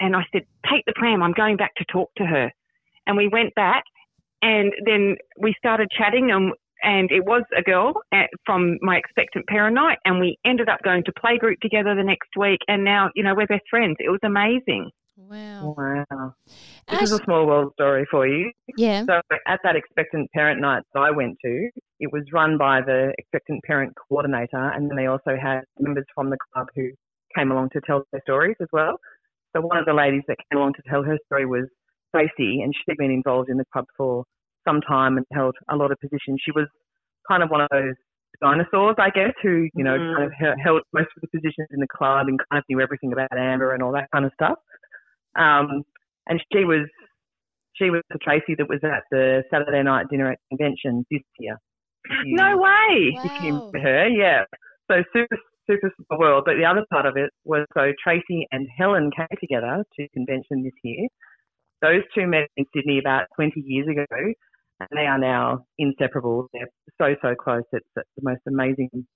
and 0.00 0.14
I 0.14 0.22
said, 0.32 0.42
"Take 0.70 0.84
the 0.86 0.92
pram. 0.94 1.22
I'm 1.22 1.32
going 1.32 1.56
back 1.56 1.74
to 1.76 1.84
talk 1.90 2.10
to 2.18 2.24
her." 2.26 2.50
and 3.06 3.16
we 3.16 3.28
went 3.28 3.54
back 3.54 3.84
and 4.42 4.72
then 4.84 5.16
we 5.40 5.54
started 5.58 5.88
chatting 5.96 6.30
and 6.30 6.52
and 6.82 7.10
it 7.10 7.24
was 7.24 7.42
a 7.56 7.62
girl 7.62 7.94
at, 8.12 8.28
from 8.44 8.76
my 8.82 8.96
expectant 8.96 9.46
parent 9.46 9.74
night 9.74 9.96
and 10.04 10.20
we 10.20 10.36
ended 10.44 10.68
up 10.68 10.78
going 10.84 11.02
to 11.04 11.12
playgroup 11.12 11.58
together 11.62 11.94
the 11.94 12.04
next 12.04 12.28
week 12.38 12.60
and 12.68 12.84
now 12.84 13.08
you 13.14 13.22
know 13.22 13.34
we're 13.34 13.46
best 13.46 13.64
friends 13.70 13.96
it 13.98 14.10
was 14.10 14.20
amazing 14.24 14.90
Wow. 15.16 15.74
Wow. 15.76 16.34
This 16.46 16.98
Ash, 17.00 17.02
is 17.04 17.12
a 17.12 17.24
small 17.24 17.46
world 17.46 17.72
story 17.74 18.06
for 18.10 18.26
you. 18.26 18.52
yeah. 18.76 19.04
So 19.06 19.20
at 19.46 19.60
that 19.64 19.74
expectant 19.76 20.30
parent 20.32 20.60
night 20.60 20.82
that 20.94 21.00
I 21.00 21.10
went 21.10 21.36
to, 21.44 21.70
it 22.00 22.12
was 22.12 22.22
run 22.32 22.58
by 22.58 22.80
the 22.82 23.12
expectant 23.18 23.64
parent 23.64 23.94
coordinator, 24.08 24.70
and 24.74 24.90
then 24.90 24.96
they 24.96 25.06
also 25.06 25.36
had 25.40 25.62
members 25.80 26.04
from 26.14 26.30
the 26.30 26.36
club 26.52 26.66
who 26.74 26.90
came 27.34 27.50
along 27.50 27.70
to 27.72 27.80
tell 27.86 28.02
their 28.12 28.20
stories 28.22 28.56
as 28.60 28.68
well. 28.72 28.98
So 29.54 29.62
one 29.62 29.78
of 29.78 29.86
the 29.86 29.94
ladies 29.94 30.22
that 30.28 30.36
came 30.50 30.58
along 30.60 30.74
to 30.74 30.82
tell 30.88 31.02
her 31.02 31.16
story 31.26 31.46
was 31.46 31.64
Tracy, 32.14 32.60
and 32.62 32.72
she'd 32.74 32.96
been 32.98 33.10
involved 33.10 33.48
in 33.48 33.56
the 33.56 33.64
club 33.72 33.86
for 33.96 34.24
some 34.68 34.80
time 34.82 35.16
and 35.16 35.24
held 35.32 35.54
a 35.70 35.76
lot 35.76 35.90
of 35.90 35.98
positions. 36.00 36.40
She 36.44 36.50
was 36.52 36.66
kind 37.28 37.42
of 37.42 37.50
one 37.50 37.62
of 37.62 37.68
those 37.72 37.94
dinosaurs, 38.42 38.96
I 38.98 39.10
guess, 39.10 39.32
who 39.42 39.68
you 39.74 39.82
know 39.84 39.98
Mhm. 39.98 40.14
kind 40.14 40.24
of 40.24 40.32
held 40.62 40.82
most 40.92 41.08
of 41.16 41.22
the 41.22 41.28
positions 41.28 41.68
in 41.70 41.80
the 41.80 41.88
club 41.88 42.28
and 42.28 42.38
kind 42.50 42.58
of 42.58 42.64
knew 42.68 42.80
everything 42.80 43.12
about 43.12 43.28
AMBA 43.32 43.70
and 43.72 43.82
all 43.82 43.92
that 43.92 44.10
kind 44.12 44.24
of 44.26 44.32
stuff. 44.34 44.58
Um, 45.38 45.82
and 46.28 46.42
she 46.52 46.64
was 46.64 46.86
she 47.74 47.90
was 47.90 48.02
the 48.10 48.18
Tracy 48.18 48.54
that 48.56 48.68
was 48.68 48.80
at 48.82 49.04
the 49.10 49.42
Saturday 49.50 49.82
night 49.82 50.06
dinner 50.10 50.30
at 50.32 50.38
convention 50.48 51.04
this 51.10 51.22
year. 51.38 51.56
You- 52.24 52.36
no 52.36 52.56
way 52.56 53.14
if 53.24 53.42
you 53.42 53.52
remember 53.54 53.78
her, 53.80 54.08
yeah. 54.08 54.44
So 54.90 55.02
super 55.12 55.36
super 55.68 55.92
small 56.06 56.18
world. 56.18 56.44
But 56.46 56.54
the 56.56 56.64
other 56.64 56.84
part 56.90 57.06
of 57.06 57.16
it 57.16 57.30
was 57.44 57.66
so 57.74 57.92
Tracy 58.02 58.46
and 58.52 58.66
Helen 58.78 59.10
came 59.16 59.26
together 59.40 59.84
to 59.98 60.08
convention 60.10 60.62
this 60.62 60.72
year. 60.84 61.08
Those 61.82 62.02
two 62.14 62.26
met 62.26 62.48
in 62.56 62.64
Sydney 62.74 62.98
about 62.98 63.26
20 63.36 63.60
years 63.60 63.86
ago, 63.88 64.04
and 64.80 64.88
they 64.92 65.06
are 65.06 65.18
now 65.18 65.66
inseparable. 65.78 66.48
They're 66.54 66.68
so 66.98 67.14
so 67.20 67.34
close. 67.34 67.64
It's 67.72 67.86
the 67.94 68.02
most 68.22 68.40
amazing 68.46 69.06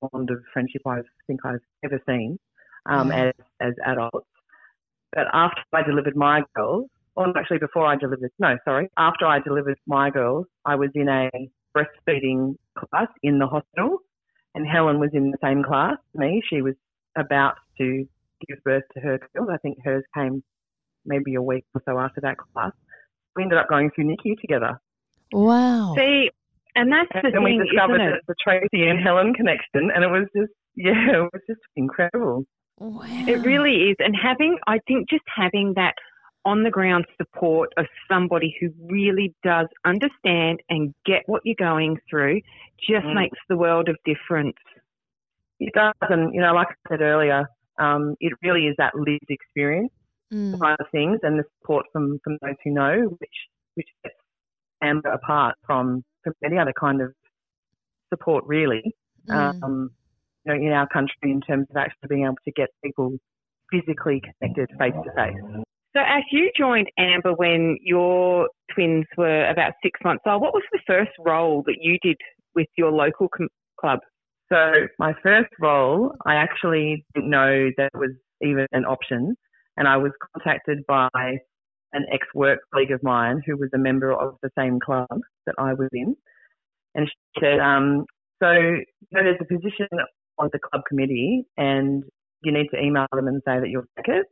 bond 0.00 0.30
of 0.30 0.38
friendship 0.52 0.82
I 0.86 1.00
think 1.26 1.40
I've 1.44 1.60
ever 1.84 2.00
seen 2.08 2.38
um, 2.86 3.08
Wow. 3.10 3.16
as 3.28 3.34
as 3.60 3.74
adults. 3.86 4.26
But 5.18 5.26
after 5.32 5.62
I 5.72 5.82
delivered 5.82 6.14
my 6.14 6.42
girls, 6.54 6.88
or 7.16 7.36
actually 7.36 7.58
before 7.58 7.84
I 7.84 7.96
delivered, 7.96 8.30
no, 8.38 8.56
sorry, 8.64 8.88
after 8.96 9.26
I 9.26 9.40
delivered 9.40 9.76
my 9.84 10.10
girls, 10.10 10.46
I 10.64 10.76
was 10.76 10.90
in 10.94 11.08
a 11.08 11.28
breastfeeding 11.76 12.54
class 12.78 13.08
in 13.24 13.40
the 13.40 13.48
hospital, 13.48 13.98
and 14.54 14.64
Helen 14.64 15.00
was 15.00 15.10
in 15.12 15.32
the 15.32 15.38
same 15.42 15.64
class 15.64 15.94
as 16.14 16.20
me. 16.20 16.40
She 16.48 16.62
was 16.62 16.74
about 17.16 17.56
to 17.78 18.06
give 18.46 18.62
birth 18.62 18.84
to 18.94 19.00
her 19.00 19.18
girls. 19.34 19.48
I 19.52 19.56
think 19.56 19.78
hers 19.84 20.04
came 20.14 20.44
maybe 21.04 21.34
a 21.34 21.42
week 21.42 21.64
or 21.74 21.82
so 21.84 21.98
after 21.98 22.20
that 22.20 22.36
class. 22.38 22.70
We 23.34 23.42
ended 23.42 23.58
up 23.58 23.68
going 23.68 23.90
through 23.90 24.04
NICU 24.04 24.40
together. 24.40 24.80
Wow. 25.32 25.96
see 25.98 26.30
and 26.76 26.92
that's 26.92 27.10
the 27.12 27.32
and 27.34 27.42
we 27.42 27.58
thing 27.58 27.64
discovered 27.66 28.00
isn't 28.00 28.18
it? 28.18 28.22
the 28.28 28.36
Tracy 28.40 28.86
and 28.86 29.02
Helen 29.02 29.34
connection, 29.34 29.90
and 29.92 30.04
it 30.04 30.10
was 30.10 30.28
just, 30.36 30.52
yeah, 30.76 31.24
it 31.24 31.30
was 31.32 31.42
just 31.48 31.60
incredible. 31.74 32.44
Wow. 32.78 33.02
It 33.26 33.42
really 33.44 33.90
is. 33.90 33.96
And 33.98 34.14
having, 34.16 34.58
I 34.66 34.78
think 34.86 35.08
just 35.08 35.24
having 35.34 35.74
that 35.74 35.94
on 36.44 36.62
the 36.62 36.70
ground 36.70 37.04
support 37.20 37.70
of 37.76 37.86
somebody 38.10 38.56
who 38.60 38.70
really 38.86 39.34
does 39.42 39.66
understand 39.84 40.60
and 40.70 40.94
get 41.04 41.22
what 41.26 41.42
you're 41.44 41.56
going 41.58 41.98
through 42.08 42.40
just 42.78 43.04
Mm. 43.06 43.14
makes 43.14 43.38
the 43.48 43.56
world 43.56 43.88
of 43.88 43.96
difference. 44.04 44.56
It 45.60 45.74
does, 45.74 45.92
and 46.02 46.32
you 46.32 46.40
know, 46.40 46.54
like 46.54 46.68
I 46.70 46.74
said 46.88 47.00
earlier, 47.00 47.46
um, 47.78 48.14
it 48.20 48.32
really 48.42 48.68
is 48.68 48.76
that 48.78 48.94
lived 48.94 49.28
experience 49.28 49.92
Mm. 50.32 50.60
kind 50.60 50.76
of 50.78 50.86
things, 50.90 51.18
and 51.22 51.38
the 51.38 51.44
support 51.58 51.86
from 51.92 52.18
from 52.22 52.38
those 52.42 52.54
who 52.62 52.70
know, 52.70 53.16
which 53.18 53.48
which 53.74 53.88
sets 54.02 54.14
AMBA 54.82 55.10
apart 55.12 55.56
from 55.66 56.04
from 56.22 56.34
any 56.44 56.58
other 56.58 56.72
kind 56.78 57.02
of 57.02 57.12
support, 58.10 58.44
really. 58.46 58.94
Mm. 59.28 59.62
Um, 59.62 59.90
know, 60.48 60.54
in 60.54 60.72
our 60.72 60.88
country, 60.88 61.30
in 61.30 61.40
terms 61.40 61.66
of 61.70 61.76
actually 61.76 62.08
being 62.08 62.24
able 62.24 62.36
to 62.44 62.52
get 62.52 62.68
people 62.84 63.16
physically 63.70 64.20
connected 64.20 64.68
face 64.78 64.94
to 65.04 65.12
face. 65.14 65.64
So, 65.94 66.00
Ash, 66.00 66.24
you 66.30 66.50
joined 66.56 66.88
AMBA 66.98 67.34
when 67.36 67.78
your 67.82 68.48
twins 68.74 69.06
were 69.16 69.48
about 69.48 69.72
six 69.82 69.98
months 70.04 70.22
old. 70.26 70.42
What 70.42 70.54
was 70.54 70.62
the 70.72 70.80
first 70.86 71.10
role 71.18 71.62
that 71.66 71.76
you 71.80 71.98
did 72.02 72.16
with 72.54 72.66
your 72.76 72.90
local 72.92 73.28
com- 73.28 73.48
club? 73.80 74.00
So 74.50 74.86
my 74.98 75.14
first 75.22 75.50
role, 75.60 76.14
I 76.24 76.34
actually 76.34 77.04
didn't 77.14 77.30
know 77.30 77.70
that 77.76 77.90
was 77.94 78.12
even 78.42 78.66
an 78.72 78.84
option, 78.84 79.36
and 79.76 79.88
I 79.88 79.96
was 79.96 80.12
contacted 80.34 80.86
by 80.86 81.08
an 81.92 82.06
ex-work 82.12 82.60
colleague 82.72 82.90
of 82.90 83.02
mine 83.02 83.42
who 83.46 83.56
was 83.56 83.70
a 83.74 83.78
member 83.78 84.12
of 84.12 84.36
the 84.42 84.50
same 84.58 84.78
club 84.80 85.20
that 85.46 85.54
I 85.58 85.74
was 85.74 85.88
in, 85.92 86.14
and 86.94 87.08
she 87.08 87.40
said, 87.40 87.60
um, 87.60 88.06
"So 88.42 88.52
you 88.52 88.84
know, 89.12 89.22
there's 89.22 89.40
a 89.40 89.44
position 89.44 89.88
on 90.38 90.50
the 90.52 90.58
club 90.58 90.82
committee, 90.88 91.44
and 91.56 92.04
you 92.42 92.52
need 92.52 92.68
to 92.72 92.80
email 92.80 93.06
them 93.12 93.28
and 93.28 93.42
say 93.46 93.60
that 93.60 93.68
you'll 93.68 93.84
take 93.96 94.08
it." 94.08 94.26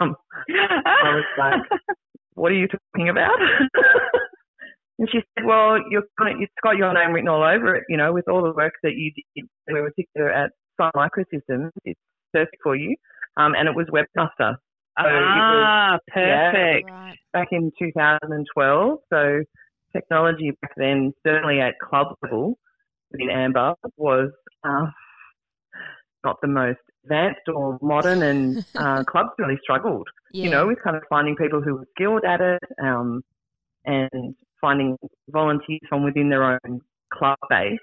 Um, 0.00 0.16
I 0.48 1.14
was 1.14 1.24
like, 1.38 1.80
"What 2.34 2.52
are 2.52 2.56
you 2.56 2.68
talking 2.68 3.08
about?" 3.08 3.38
and 4.98 5.08
she 5.10 5.18
said, 5.18 5.44
"Well, 5.44 5.78
you're 5.90 6.04
it's 6.20 6.52
got 6.62 6.76
your 6.76 6.92
name 6.94 7.12
written 7.12 7.28
all 7.28 7.42
over 7.42 7.76
it, 7.76 7.84
you 7.88 7.96
know, 7.96 8.12
with 8.12 8.28
all 8.28 8.42
the 8.42 8.52
work 8.52 8.74
that 8.82 8.94
you 8.94 9.12
did 9.12 9.46
we 9.72 9.80
were 9.80 9.92
together 9.92 10.30
at 10.30 10.50
Sun 10.76 10.90
Microsystems. 10.94 11.70
It's 11.84 12.00
perfect 12.32 12.58
for 12.62 12.76
you." 12.76 12.96
Um, 13.36 13.54
and 13.54 13.68
it 13.68 13.74
was 13.74 13.86
webmaster. 13.86 14.56
So 14.98 15.06
it 15.06 15.12
was 15.12 15.24
ah, 15.24 15.98
yeah. 16.16 16.50
perfect. 16.52 16.90
Right. 16.90 17.16
back 17.32 17.48
in 17.52 17.70
2012. 17.78 18.98
So 19.08 19.42
technology 19.92 20.52
back 20.60 20.72
then, 20.76 21.12
certainly 21.26 21.60
at 21.60 21.78
club 21.78 22.08
level 22.22 22.58
in 23.18 23.28
AMBA, 23.28 23.74
was 23.96 24.30
uh, 24.64 24.86
not 26.24 26.40
the 26.40 26.48
most 26.48 26.78
advanced 27.04 27.48
or 27.54 27.78
modern, 27.82 28.22
and 28.22 28.64
uh, 28.76 29.04
clubs 29.04 29.30
really 29.38 29.58
struggled. 29.62 30.08
Yeah. 30.32 30.44
You 30.44 30.50
know, 30.50 30.66
with 30.66 30.78
kind 30.82 30.96
of 30.96 31.02
finding 31.08 31.36
people 31.36 31.60
who 31.62 31.76
were 31.76 31.86
skilled 31.96 32.24
at 32.24 32.40
it, 32.40 32.62
um, 32.82 33.22
and 33.84 34.34
finding 34.60 34.96
volunteers 35.30 35.80
from 35.88 36.04
within 36.04 36.28
their 36.28 36.44
own 36.44 36.80
club 37.12 37.38
base, 37.48 37.78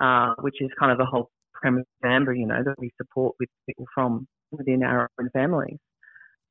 uh, 0.00 0.34
which 0.40 0.60
is 0.60 0.70
kind 0.78 0.92
of 0.92 0.98
the 0.98 1.06
whole 1.06 1.30
premise 1.54 1.86
of 2.02 2.10
AMBA. 2.10 2.36
You 2.36 2.46
know, 2.46 2.62
that 2.64 2.74
we 2.78 2.90
support 2.96 3.34
with 3.40 3.48
people 3.66 3.86
from 3.94 4.26
within 4.50 4.82
our 4.82 5.08
own 5.20 5.30
families. 5.32 5.78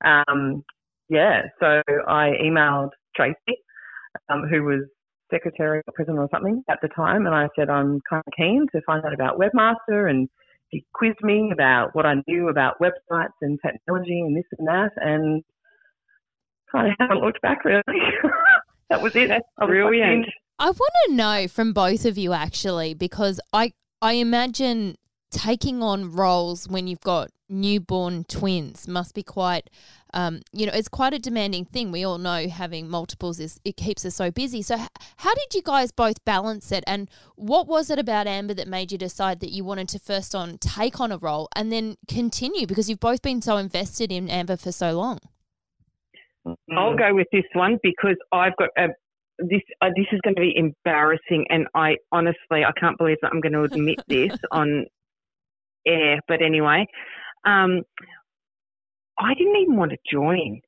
Um, 0.04 0.64
yeah, 1.10 1.44
so 1.60 1.82
I 2.08 2.32
emailed 2.44 2.90
Tracy, 3.16 3.36
um, 4.30 4.48
who 4.50 4.64
was 4.64 4.82
secretary 5.32 5.82
or 5.88 5.94
president 5.94 6.20
or 6.20 6.30
something 6.32 6.64
at 6.70 6.80
the 6.82 6.90
time, 6.90 7.26
and 7.26 7.36
I 7.36 7.48
said 7.58 7.70
I'm 7.70 8.02
kind 8.10 8.24
of 8.26 8.34
keen 8.36 8.66
to 8.74 8.82
find 8.86 9.06
out 9.06 9.14
about 9.14 9.40
Webmaster, 9.40 10.10
and 10.10 10.28
she 10.76 10.86
quizzed 10.94 11.22
me 11.22 11.52
about 11.54 11.90
what 11.94 12.06
I 12.06 12.16
knew 12.28 12.50
about 12.50 12.76
websites 12.82 13.34
and 13.42 13.60
technology 13.66 14.20
and 14.20 14.36
this 14.36 14.44
and 14.58 14.68
that, 14.68 14.92
and 14.98 15.44
kind 16.72 16.88
of 16.88 16.94
haven't 17.00 17.22
looked 17.24 17.42
back 17.42 17.64
really. 17.64 17.84
that 18.90 19.02
was 19.02 19.16
it. 19.16 19.30
That's 19.30 19.46
Brilliant. 19.58 20.28
I 20.60 20.66
want 20.66 20.94
to 21.08 21.14
know 21.14 21.48
from 21.48 21.74
both 21.74 22.06
of 22.06 22.18
you 22.18 22.34
actually 22.34 22.94
because 22.94 23.40
I 23.54 23.74
I 24.02 24.14
imagine 24.14 24.98
taking 25.32 25.84
on 25.84 26.12
roles 26.12 26.68
when 26.68 26.88
you've 26.88 27.02
got 27.02 27.30
newborn 27.48 28.24
twins 28.24 28.88
must 28.88 29.14
be 29.14 29.22
quite 29.22 29.70
um, 30.14 30.42
you 30.52 30.66
know 30.66 30.72
it's 30.74 30.88
quite 30.88 31.14
a 31.14 31.20
demanding 31.20 31.66
thing. 31.66 31.92
We 31.92 32.04
all 32.04 32.18
know 32.18 32.48
having 32.48 32.90
multiples 32.90 33.40
is 33.40 33.60
it 33.66 33.76
keeps 33.76 34.06
us 34.06 34.16
so 34.16 34.32
busy. 34.32 34.62
So 34.62 34.76
h- 34.76 34.88
how 35.18 35.34
did 35.34 35.54
you 35.54 35.62
guys 35.62 35.92
both 35.92 36.24
balance 36.24 36.72
it? 36.72 36.84
And 36.88 37.10
what 37.36 37.68
was 37.68 37.90
it 37.90 38.00
about 38.00 38.26
AMBA 38.26 38.56
that 38.56 38.68
made 38.68 38.92
you 38.92 38.98
decide 38.98 39.42
that 39.42 39.52
you 39.52 39.66
wanted 39.66 39.90
to 39.90 40.00
first 40.00 40.34
on 40.34 40.58
take 40.58 41.00
on 41.02 41.12
a 41.12 41.18
role 41.18 41.50
and 41.56 41.72
then 41.72 41.98
continue? 42.08 42.66
Because 42.66 42.90
you've 42.90 43.02
both 43.02 43.22
been 43.22 43.42
so 43.42 43.58
invested 43.58 44.12
in 44.12 44.30
AMBA 44.30 44.58
for 44.58 44.72
so 44.72 44.94
long. 44.94 45.20
I'll 46.72 46.96
go 46.96 47.14
with 47.14 47.28
this 47.32 47.46
one 47.54 47.80
because 47.84 48.18
I've 48.32 48.56
got 48.58 48.70
a 48.78 48.88
this 49.40 49.62
uh, 49.82 49.90
this 49.96 50.06
is 50.12 50.22
going 50.22 50.36
to 50.36 50.42
be 50.42 50.54
embarrassing, 50.56 51.46
and 51.50 51.68
I 51.76 51.98
honestly 52.12 52.64
I 52.64 52.72
can't 52.80 52.98
believe 52.98 53.18
that 53.22 53.32
I'm 53.34 53.42
going 53.42 53.54
to 53.54 53.64
admit 53.64 54.00
this 54.08 54.38
on 54.52 54.86
air. 55.86 56.20
But 56.28 56.42
anyway, 56.42 56.88
um, 57.46 57.82
I 59.20 59.34
didn't 59.34 59.56
even 59.58 59.78
want 59.78 59.92
to 59.92 59.98
join. 60.12 60.62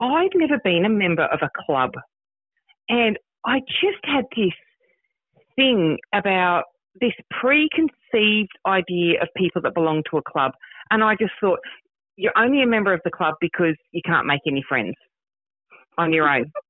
I'd 0.00 0.30
never 0.34 0.58
been 0.62 0.84
a 0.84 0.90
member 0.90 1.24
of 1.24 1.40
a 1.42 1.50
club, 1.66 1.92
and 2.88 3.18
I 3.46 3.60
just 3.60 4.04
had 4.04 4.24
this 4.36 4.52
thing 5.56 5.98
about 6.12 6.64
this 7.00 7.12
preconceived 7.30 8.50
idea 8.66 9.22
of 9.22 9.28
people 9.36 9.62
that 9.62 9.74
belong 9.74 10.02
to 10.10 10.18
a 10.18 10.22
club, 10.22 10.52
and 10.90 11.02
I 11.02 11.14
just 11.14 11.32
thought 11.40 11.60
you're 12.16 12.36
only 12.36 12.62
a 12.62 12.66
member 12.66 12.92
of 12.92 13.00
the 13.04 13.10
club 13.10 13.34
because 13.40 13.76
you 13.92 14.00
can't 14.04 14.26
make 14.26 14.40
any 14.46 14.64
friends 14.68 14.94
on 15.98 16.12
your 16.12 16.28
own. 16.28 16.50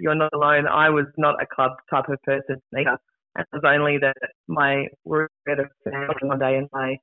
You're 0.00 0.14
not 0.14 0.32
alone. 0.32 0.68
I 0.68 0.90
was 0.90 1.06
not 1.16 1.42
a 1.42 1.46
club 1.46 1.72
type 1.90 2.08
of 2.08 2.22
person 2.22 2.62
either. 2.76 2.98
And 3.38 3.46
it 3.52 3.56
was 3.56 3.62
only 3.64 3.98
that 3.98 4.16
my 4.48 4.88
we 5.04 5.18
were 5.18 5.30
at 5.48 5.60
a 5.60 5.68
family 5.88 6.14
one 6.22 6.38
day 6.40 6.56
and 6.56 6.68
my 6.72 6.96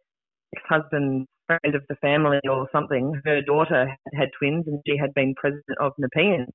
ex-husband, 0.56 1.28
friend 1.48 1.76
of 1.76 1.84
the 1.88 1.96
family 1.96 2.40
or 2.50 2.68
something, 2.72 3.22
her 3.26 3.42
daughter 3.42 3.88
had, 3.88 4.20
had 4.20 4.30
twins 4.38 4.66
and 4.68 4.82
she 4.86 4.98
had 4.98 5.14
been 5.14 5.34
president 5.36 5.78
of 5.80 5.94
Nepean 5.98 6.48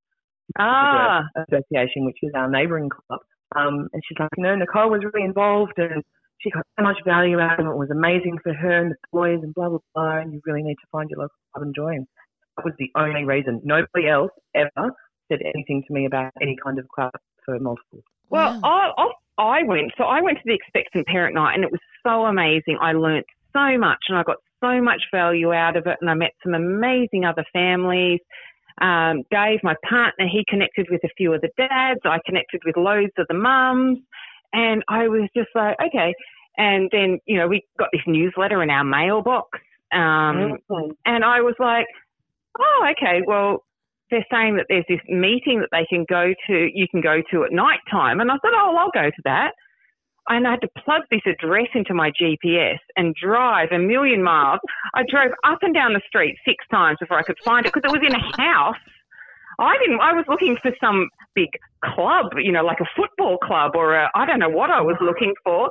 Ah, 0.58 1.22
Association, 1.48 2.04
which 2.04 2.18
is 2.22 2.32
our 2.34 2.50
neighbouring 2.50 2.90
club. 2.90 3.20
Um, 3.56 3.88
and 3.92 4.02
she's 4.06 4.18
like, 4.18 4.30
you 4.36 4.42
know, 4.42 4.54
Nicole 4.54 4.90
was 4.90 5.02
really 5.02 5.24
involved 5.24 5.72
and 5.76 6.02
she 6.40 6.50
got 6.50 6.66
so 6.78 6.82
much 6.82 6.98
value 7.04 7.38
out 7.40 7.58
of 7.60 7.66
it. 7.66 7.70
It 7.70 7.76
was 7.76 7.90
amazing 7.90 8.38
for 8.42 8.52
her 8.52 8.82
and 8.82 8.90
the 8.92 8.96
boys 9.12 9.38
and 9.42 9.54
blah, 9.54 9.68
blah, 9.68 9.78
blah. 9.94 10.18
And 10.18 10.32
you 10.32 10.40
really 10.44 10.62
need 10.62 10.74
to 10.76 10.86
find 10.92 11.08
your 11.10 11.20
local 11.20 11.34
club 11.54 11.64
and 11.66 11.74
join. 11.74 12.06
That 12.56 12.64
was 12.64 12.74
the 12.78 12.90
only 12.96 13.24
reason. 13.24 13.60
Nobody 13.64 14.08
else 14.08 14.32
ever 14.54 14.92
said 15.30 15.40
anything 15.54 15.84
to 15.86 15.92
me 15.94 16.06
about 16.06 16.32
any 16.42 16.56
kind 16.62 16.78
of 16.78 16.88
club 16.88 17.12
for 17.44 17.58
multiple. 17.58 18.00
well, 18.28 18.60
Wow. 18.62 18.92
I, 18.96 19.02
I 19.02 19.12
I 19.40 19.62
went. 19.62 19.92
So 19.96 20.04
I 20.04 20.20
went 20.20 20.38
to 20.38 20.44
the 20.44 20.54
expectant 20.54 21.06
parent 21.06 21.34
night, 21.34 21.54
and 21.54 21.64
it 21.64 21.72
was 21.72 21.80
so 22.02 22.26
amazing. 22.26 22.78
I 22.80 22.92
learnt 22.92 23.26
so 23.52 23.78
much, 23.78 23.98
and 24.08 24.18
I 24.18 24.22
got 24.22 24.36
so 24.60 24.80
much 24.80 25.02
value 25.12 25.52
out 25.52 25.76
of 25.76 25.86
it, 25.86 25.96
and 26.00 26.10
I 26.10 26.14
met 26.14 26.32
some 26.42 26.54
amazing 26.54 27.24
other 27.24 27.44
families. 27.52 28.20
Um, 28.80 29.22
Dave, 29.30 29.60
my 29.62 29.74
partner, 29.88 30.26
he 30.30 30.44
connected 30.48 30.86
with 30.90 31.02
a 31.04 31.08
few 31.16 31.32
of 31.32 31.40
the 31.40 31.50
dads. 31.56 32.00
I 32.04 32.18
connected 32.24 32.60
with 32.64 32.76
loads 32.76 33.12
of 33.18 33.26
the 33.28 33.34
mums, 33.34 33.98
and 34.52 34.82
I 34.88 35.08
was 35.08 35.28
just 35.34 35.48
like, 35.54 35.76
okay. 35.86 36.14
And 36.56 36.88
then 36.92 37.18
you 37.26 37.38
know 37.38 37.48
we 37.48 37.64
got 37.78 37.88
this 37.92 38.02
newsletter 38.06 38.62
in 38.62 38.70
our 38.70 38.84
mailbox, 38.84 39.58
um, 39.92 40.58
Mm. 40.70 40.90
And 41.04 41.24
I 41.24 41.40
was 41.40 41.54
like, 41.58 41.86
oh, 42.58 42.92
okay, 42.92 43.22
well, 43.26 43.64
they're 44.10 44.26
saying 44.30 44.56
that 44.56 44.66
there's 44.68 44.84
this 44.88 45.00
meeting 45.08 45.60
that 45.60 45.70
they 45.72 45.86
can 45.88 46.04
go 46.08 46.34
to, 46.46 46.70
you 46.74 46.86
can 46.90 47.00
go 47.00 47.22
to 47.30 47.44
at 47.44 47.52
night 47.52 47.80
time. 47.90 48.20
And 48.20 48.30
I 48.30 48.34
thought, 48.34 48.52
oh, 48.54 48.72
well, 48.72 48.78
I'll 48.78 48.90
go 49.02 49.10
to 49.10 49.22
that. 49.24 49.52
And 50.28 50.46
I 50.46 50.52
had 50.52 50.60
to 50.60 50.68
plug 50.84 51.02
this 51.10 51.22
address 51.26 51.68
into 51.74 51.94
my 51.94 52.10
GPS 52.10 52.78
and 52.96 53.14
drive 53.14 53.68
a 53.72 53.78
million 53.78 54.22
miles. 54.22 54.60
I 54.94 55.02
drove 55.10 55.32
up 55.44 55.58
and 55.62 55.74
down 55.74 55.92
the 55.92 56.02
street 56.06 56.36
six 56.46 56.64
times 56.70 56.98
before 57.00 57.18
I 57.18 57.22
could 57.22 57.38
find 57.44 57.66
it 57.66 57.72
because 57.72 57.88
it 57.90 57.92
was 57.92 58.06
in 58.06 58.14
a 58.14 58.42
house. 58.42 58.76
I 59.58 59.76
didn't, 59.78 60.00
I 60.00 60.12
was 60.12 60.24
looking 60.28 60.56
for 60.62 60.70
some 60.80 61.08
big 61.34 61.48
club, 61.84 62.32
you 62.38 62.52
know, 62.52 62.64
like 62.64 62.80
a 62.80 62.88
football 62.96 63.38
club 63.38 63.72
or 63.74 64.08
I 64.14 64.24
don't 64.24 64.38
know 64.38 64.48
what 64.48 64.70
I 64.70 64.80
was 64.80 64.96
looking 65.00 65.34
for. 65.44 65.68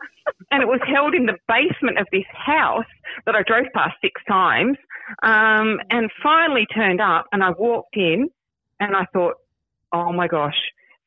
And 0.52 0.62
it 0.62 0.68
was 0.68 0.80
held 0.86 1.16
in 1.16 1.26
the 1.26 1.38
basement 1.48 1.98
of 1.98 2.08
this 2.12 2.26
house 2.34 2.86
that 3.26 3.36
I 3.36 3.44
drove 3.44 3.66
past 3.74 3.96
six 4.02 4.22
times 4.28 4.78
um, 5.24 5.80
and 5.90 6.10
finally 6.22 6.66
turned 6.74 7.02
up 7.02 7.26
and 7.32 7.44
I 7.44 7.52
walked 7.52 7.96
in 7.96 8.30
and 8.80 8.96
I 8.96 9.06
thought, 9.14 9.36
oh 9.94 10.12
my 10.12 10.28
gosh. 10.28 10.58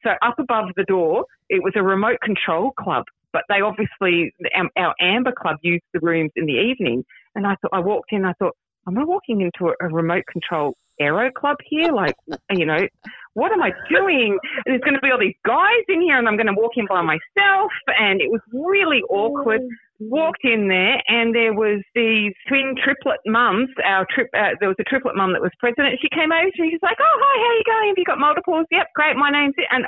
So 0.02 0.10
up 0.22 0.38
above 0.38 0.70
the 0.76 0.84
door, 0.84 1.26
it 1.48 1.62
was 1.62 1.72
a 1.76 1.82
remote 1.82 2.18
control 2.22 2.72
club, 2.72 3.04
but 3.32 3.42
they 3.48 3.60
obviously, 3.60 4.34
our, 4.76 4.94
AMBA 5.00 5.34
Club 5.34 5.56
used 5.62 5.84
the 5.92 6.00
rooms 6.00 6.32
in 6.36 6.46
the 6.46 6.54
evening. 6.54 7.04
And 7.34 7.46
I 7.46 7.56
thought, 7.62 7.70
I 7.72 7.80
walked 7.80 8.12
in, 8.12 8.24
I 8.24 8.32
thought, 8.34 8.56
am 8.86 8.98
I 8.98 9.04
walking 9.04 9.40
into 9.40 9.72
a, 9.72 9.86
a 9.86 9.88
remote 9.88 10.24
control 10.30 10.76
aero 11.00 11.30
club 11.30 11.56
here? 11.64 11.92
Like, 11.92 12.16
you 12.50 12.66
know, 12.66 12.86
what 13.34 13.52
am 13.52 13.62
I 13.62 13.72
doing? 13.88 14.38
There's 14.66 14.80
going 14.82 14.94
to 14.94 15.00
be 15.00 15.10
all 15.10 15.18
these 15.18 15.38
guys 15.46 15.84
in 15.88 16.02
here 16.02 16.18
and 16.18 16.28
I'm 16.28 16.36
going 16.36 16.52
to 16.52 16.56
walk 16.56 16.72
in 16.76 16.86
by 16.86 17.00
myself. 17.02 17.72
And 17.98 18.20
it 18.20 18.30
was 18.30 18.40
really 18.52 19.02
awkward 19.08 19.62
walked 20.08 20.44
in 20.44 20.68
there 20.68 21.02
and 21.08 21.34
there 21.34 21.52
was 21.52 21.80
these 21.94 22.32
twin 22.48 22.74
triplet 22.82 23.20
mums. 23.26 23.68
Our 23.84 24.06
trip, 24.10 24.28
uh, 24.34 24.58
there 24.60 24.68
was 24.68 24.76
a 24.80 24.84
triplet 24.84 25.16
mum 25.16 25.32
that 25.32 25.42
was 25.42 25.52
president. 25.58 25.98
She 26.00 26.08
came 26.08 26.32
over 26.32 26.50
to 26.50 26.62
me. 26.62 26.70
She's 26.70 26.82
like, 26.82 26.96
"Oh, 27.00 27.16
hi, 27.20 27.34
how 27.38 27.52
you 27.56 27.64
going? 27.66 27.88
Have 27.88 27.98
you 27.98 28.04
got 28.04 28.18
multiples? 28.18 28.66
Yep, 28.70 28.86
great. 28.94 29.16
My 29.16 29.30
name's 29.30 29.54
it." 29.56 29.66
And 29.70 29.84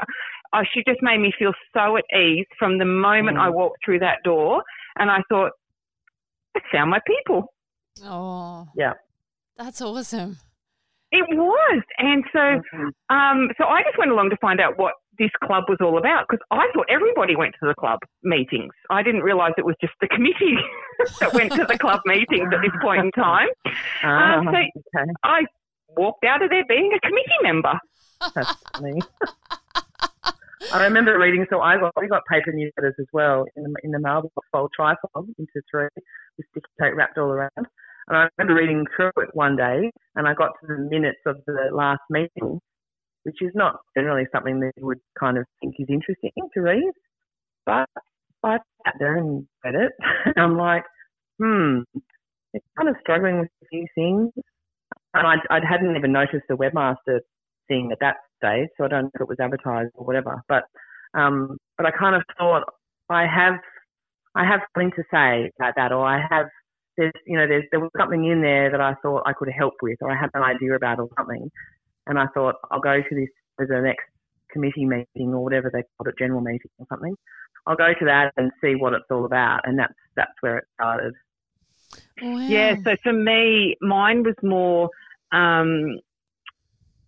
uh, 0.52 0.62
she 0.72 0.82
just 0.86 1.02
made 1.02 1.18
me 1.18 1.32
feel 1.38 1.52
so 1.72 1.96
at 1.96 2.04
ease 2.16 2.46
from 2.58 2.78
the 2.78 2.84
moment 2.84 3.38
I 3.38 3.50
walked 3.50 3.78
through 3.84 4.00
that 4.00 4.22
door. 4.24 4.62
And 4.96 5.10
I 5.10 5.18
thought, 5.28 5.52
I 6.56 6.60
found 6.72 6.90
my 6.90 7.00
people. 7.06 7.52
oh 8.04 8.68
Yeah. 8.76 8.92
that's 9.56 9.80
awesome 9.80 10.36
It 11.16 11.26
was, 11.36 11.82
and 11.98 12.24
so 12.32 12.40
um, 13.14 13.48
so 13.56 13.64
I 13.66 13.82
just 13.84 13.96
went 13.98 14.10
along 14.10 14.30
to 14.30 14.36
find 14.38 14.60
out 14.60 14.76
what 14.78 14.94
this 15.16 15.30
club 15.44 15.64
was 15.68 15.78
all 15.80 15.96
about 15.96 16.26
because 16.28 16.42
I 16.50 16.66
thought 16.74 16.86
everybody 16.90 17.36
went 17.36 17.54
to 17.62 17.68
the 17.68 17.74
club 17.78 18.00
meetings. 18.24 18.72
I 18.90 19.02
didn't 19.04 19.22
realise 19.22 19.52
it 19.56 19.64
was 19.64 19.76
just 19.80 19.92
the 20.00 20.08
committee 20.08 20.56
that 21.20 21.32
went 21.32 21.52
to 21.52 21.64
the 21.66 21.78
club 21.78 22.00
meetings 22.04 22.48
at 22.52 22.60
this 22.62 22.72
point 22.82 23.04
in 23.04 23.10
time. 23.12 23.46
Ah, 24.02 24.38
Um, 24.38 24.46
so- 24.46 24.50
okay. 25.00 25.10
I 25.22 25.42
walked 25.96 26.24
out 26.24 26.42
of 26.42 26.50
there 26.50 26.64
being 26.68 26.90
a 26.92 27.00
committee 27.06 27.40
member. 27.44 27.78
That's 28.34 28.52
funny. 28.74 29.00
I 30.72 30.82
remember 30.84 31.18
reading, 31.18 31.46
so 31.50 31.60
I 31.60 31.78
got, 31.78 31.92
we 32.00 32.08
got 32.08 32.22
paper 32.28 32.50
newsletters 32.50 32.94
as 32.98 33.06
well 33.12 33.44
in 33.54 33.62
the, 33.64 33.74
in 33.84 33.90
the 33.92 34.00
mailbox 34.00 34.34
fold 34.50 34.72
trifold 34.78 35.28
into 35.38 35.60
three 35.70 35.88
with 36.38 36.46
sticky 36.50 36.66
tape 36.80 36.94
wrapped 36.96 37.18
all 37.18 37.28
around. 37.30 37.66
And 38.08 38.16
I 38.16 38.28
remember 38.38 38.60
reading 38.60 38.84
through 38.96 39.12
it 39.18 39.30
one 39.34 39.56
day 39.56 39.90
and 40.16 40.28
I 40.28 40.34
got 40.34 40.52
to 40.60 40.66
the 40.66 40.78
minutes 40.90 41.20
of 41.26 41.36
the 41.46 41.68
last 41.72 42.02
meeting, 42.10 42.60
which 43.24 43.36
is 43.40 43.52
not 43.54 43.76
generally 43.96 44.26
something 44.32 44.60
that 44.60 44.72
you 44.76 44.86
would 44.86 45.00
kind 45.18 45.38
of 45.38 45.44
think 45.60 45.74
is 45.78 45.86
interesting 45.88 46.32
to 46.54 46.60
read. 46.60 46.92
But 47.66 47.88
I 48.44 48.58
sat 48.84 48.94
there 48.98 49.16
and 49.16 49.46
read 49.64 49.74
it 49.74 49.92
and 50.26 50.34
I'm 50.38 50.56
like, 50.58 50.84
hmm, 51.40 51.80
it's 52.52 52.66
kind 52.76 52.88
of 52.88 52.96
struggling 53.00 53.40
with 53.40 53.48
a 53.62 53.66
few 53.66 53.86
things. 53.94 54.32
And 55.14 55.26
I, 55.26 55.34
I 55.50 55.60
hadn't 55.68 55.96
even 55.96 56.12
noticed 56.12 56.44
the 56.48 56.56
webmaster 56.56 57.20
thing 57.68 57.90
at 57.92 57.98
that 58.00 58.16
stage, 58.38 58.68
so 58.76 58.84
I 58.84 58.88
don't 58.88 59.04
know 59.04 59.10
if 59.14 59.20
it 59.22 59.28
was 59.28 59.38
advertised 59.40 59.92
or 59.94 60.04
whatever. 60.06 60.42
But 60.48 60.64
um, 61.14 61.56
but 61.76 61.86
I 61.86 61.90
kind 61.92 62.16
of 62.16 62.22
thought 62.36 62.64
I 63.08 63.26
have 63.26 63.54
I 64.34 64.44
have 64.44 64.60
something 64.74 64.90
to 64.96 65.04
say 65.12 65.50
about 65.58 65.74
that, 65.76 65.92
or 65.92 66.04
I 66.04 66.20
have 66.30 66.46
there's 66.96 67.12
you 67.26 67.36
know 67.36 67.46
there's 67.46 67.64
there 67.70 67.80
was 67.80 67.90
something 67.96 68.24
in 68.24 68.42
there 68.42 68.70
that 68.70 68.80
I 68.80 68.94
thought 69.02 69.22
I 69.26 69.32
could 69.32 69.48
help 69.50 69.74
with, 69.82 69.98
or 70.00 70.10
I 70.10 70.18
had 70.18 70.30
an 70.34 70.42
idea 70.42 70.74
about 70.74 70.98
or 71.00 71.08
something, 71.16 71.50
and 72.06 72.18
I 72.18 72.26
thought 72.34 72.56
I'll 72.70 72.80
go 72.80 73.00
to 73.00 73.14
this 73.14 73.28
as 73.60 73.68
the 73.68 73.80
next 73.80 74.04
committee 74.50 74.86
meeting 74.86 75.34
or 75.34 75.42
whatever 75.42 75.70
they 75.72 75.82
call 75.96 76.08
it, 76.08 76.14
general 76.18 76.40
meeting 76.40 76.70
or 76.78 76.86
something. 76.88 77.16
I'll 77.66 77.76
go 77.76 77.92
to 77.98 78.04
that 78.04 78.32
and 78.36 78.50
see 78.62 78.74
what 78.74 78.92
it's 78.92 79.06
all 79.10 79.24
about, 79.24 79.60
and 79.64 79.78
that's 79.78 79.94
that's 80.16 80.32
where 80.40 80.58
it 80.58 80.64
started. 80.74 81.14
Wow. 82.20 82.46
Yeah, 82.48 82.76
so 82.84 82.96
for 83.02 83.12
me, 83.12 83.76
mine 83.80 84.22
was 84.22 84.34
more. 84.42 84.90
Um, 85.32 85.98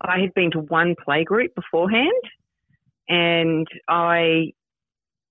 I 0.00 0.20
had 0.20 0.34
been 0.34 0.50
to 0.52 0.60
one 0.60 0.94
playgroup 1.06 1.54
beforehand, 1.54 2.10
and 3.08 3.66
I, 3.88 4.52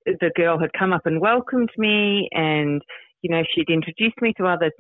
the 0.06 0.32
girl 0.36 0.60
had 0.60 0.72
come 0.78 0.94
up 0.94 1.06
and 1.06 1.20
welcomed 1.20 1.72
me, 1.78 2.30
and 2.32 2.82
you 3.26 3.32
know 3.32 3.44
she'd 3.54 3.70
introduced 3.70 4.22
me 4.22 4.34
to 4.38 4.46
other 4.46 4.72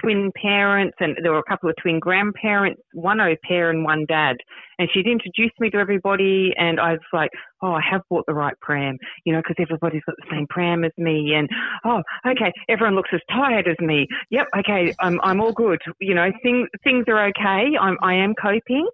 twin 0.00 0.30
parents, 0.40 0.96
and 1.00 1.16
there 1.22 1.32
were 1.32 1.40
a 1.40 1.50
couple 1.50 1.68
of 1.68 1.74
twin 1.82 1.98
grandparents, 1.98 2.80
one 2.92 3.20
au 3.20 3.34
pair 3.42 3.70
and 3.70 3.82
one 3.84 4.06
dad. 4.06 4.36
And 4.78 4.88
she'd 4.94 5.08
introduced 5.08 5.58
me 5.58 5.68
to 5.70 5.78
everybody, 5.78 6.52
and 6.56 6.78
I 6.78 6.92
was 6.92 7.00
like, 7.12 7.30
oh, 7.60 7.72
I 7.72 7.80
have 7.90 8.02
bought 8.08 8.24
the 8.26 8.32
right 8.32 8.54
pram, 8.60 8.96
you 9.24 9.32
know, 9.32 9.40
because 9.40 9.56
everybody's 9.58 10.02
got 10.06 10.14
the 10.18 10.28
same 10.30 10.46
pram 10.48 10.84
as 10.84 10.92
me. 10.96 11.34
And 11.34 11.48
oh, 11.84 12.02
okay, 12.24 12.52
everyone 12.68 12.94
looks 12.94 13.10
as 13.12 13.20
tired 13.28 13.66
as 13.66 13.78
me. 13.80 14.06
Yep, 14.30 14.46
okay, 14.60 14.94
I'm 15.00 15.20
I'm 15.24 15.40
all 15.40 15.52
good. 15.52 15.80
You 16.00 16.14
know, 16.14 16.30
things 16.44 16.68
things 16.84 17.06
are 17.08 17.26
okay. 17.28 17.76
I'm 17.80 17.98
I 18.02 18.14
am 18.14 18.34
coping. 18.40 18.88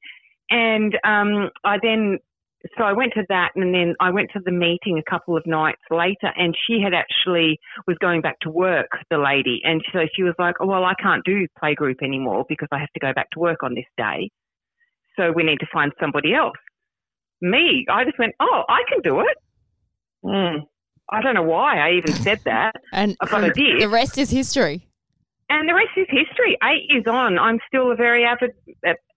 And 0.48 0.96
um, 1.04 1.50
I 1.64 1.78
then 1.82 2.18
so 2.76 2.84
I 2.84 2.92
went 2.92 3.12
to 3.14 3.24
that 3.28 3.50
and 3.54 3.74
then 3.74 3.94
I 4.00 4.10
went 4.10 4.30
to 4.32 4.40
the 4.44 4.50
meeting 4.50 4.98
a 4.98 5.10
couple 5.10 5.36
of 5.36 5.46
nights 5.46 5.82
later 5.90 6.32
and 6.36 6.54
she 6.66 6.80
had 6.82 6.94
actually 6.94 7.58
was 7.86 7.96
going 7.98 8.22
back 8.22 8.40
to 8.40 8.50
work, 8.50 8.88
the 9.10 9.18
lady. 9.18 9.60
And 9.62 9.82
so 9.92 10.00
she 10.14 10.22
was 10.22 10.34
like, 10.38 10.56
oh, 10.60 10.66
well, 10.66 10.84
I 10.84 10.94
can't 11.00 11.24
do 11.24 11.46
playgroup 11.62 12.02
anymore 12.02 12.44
because 12.48 12.68
I 12.72 12.78
have 12.78 12.92
to 12.94 13.00
go 13.00 13.12
back 13.14 13.30
to 13.32 13.40
work 13.40 13.62
on 13.62 13.74
this 13.74 13.84
day. 13.96 14.30
So 15.16 15.32
we 15.32 15.42
need 15.42 15.60
to 15.60 15.66
find 15.72 15.92
somebody 16.00 16.34
else. 16.34 16.56
Me, 17.40 17.84
I 17.90 18.04
just 18.04 18.18
went, 18.18 18.34
oh, 18.40 18.62
I 18.68 18.80
can 18.88 19.00
do 19.02 19.20
it. 19.20 19.36
Mm. 20.24 20.66
I 21.10 21.22
don't 21.22 21.34
know 21.34 21.42
why 21.42 21.78
I 21.78 21.92
even 21.92 22.14
said 22.14 22.40
that, 22.46 22.72
and 22.92 23.16
but 23.20 23.32
I 23.32 23.50
did. 23.50 23.80
the 23.80 23.88
rest 23.88 24.18
is 24.18 24.30
history. 24.30 24.88
And 25.48 25.68
the 25.68 25.74
rest 25.74 25.90
is 25.96 26.06
history. 26.10 26.58
Eight 26.64 26.86
years 26.88 27.04
on, 27.06 27.38
I'm 27.38 27.60
still 27.68 27.92
a 27.92 27.94
very 27.94 28.24
avid 28.24 28.50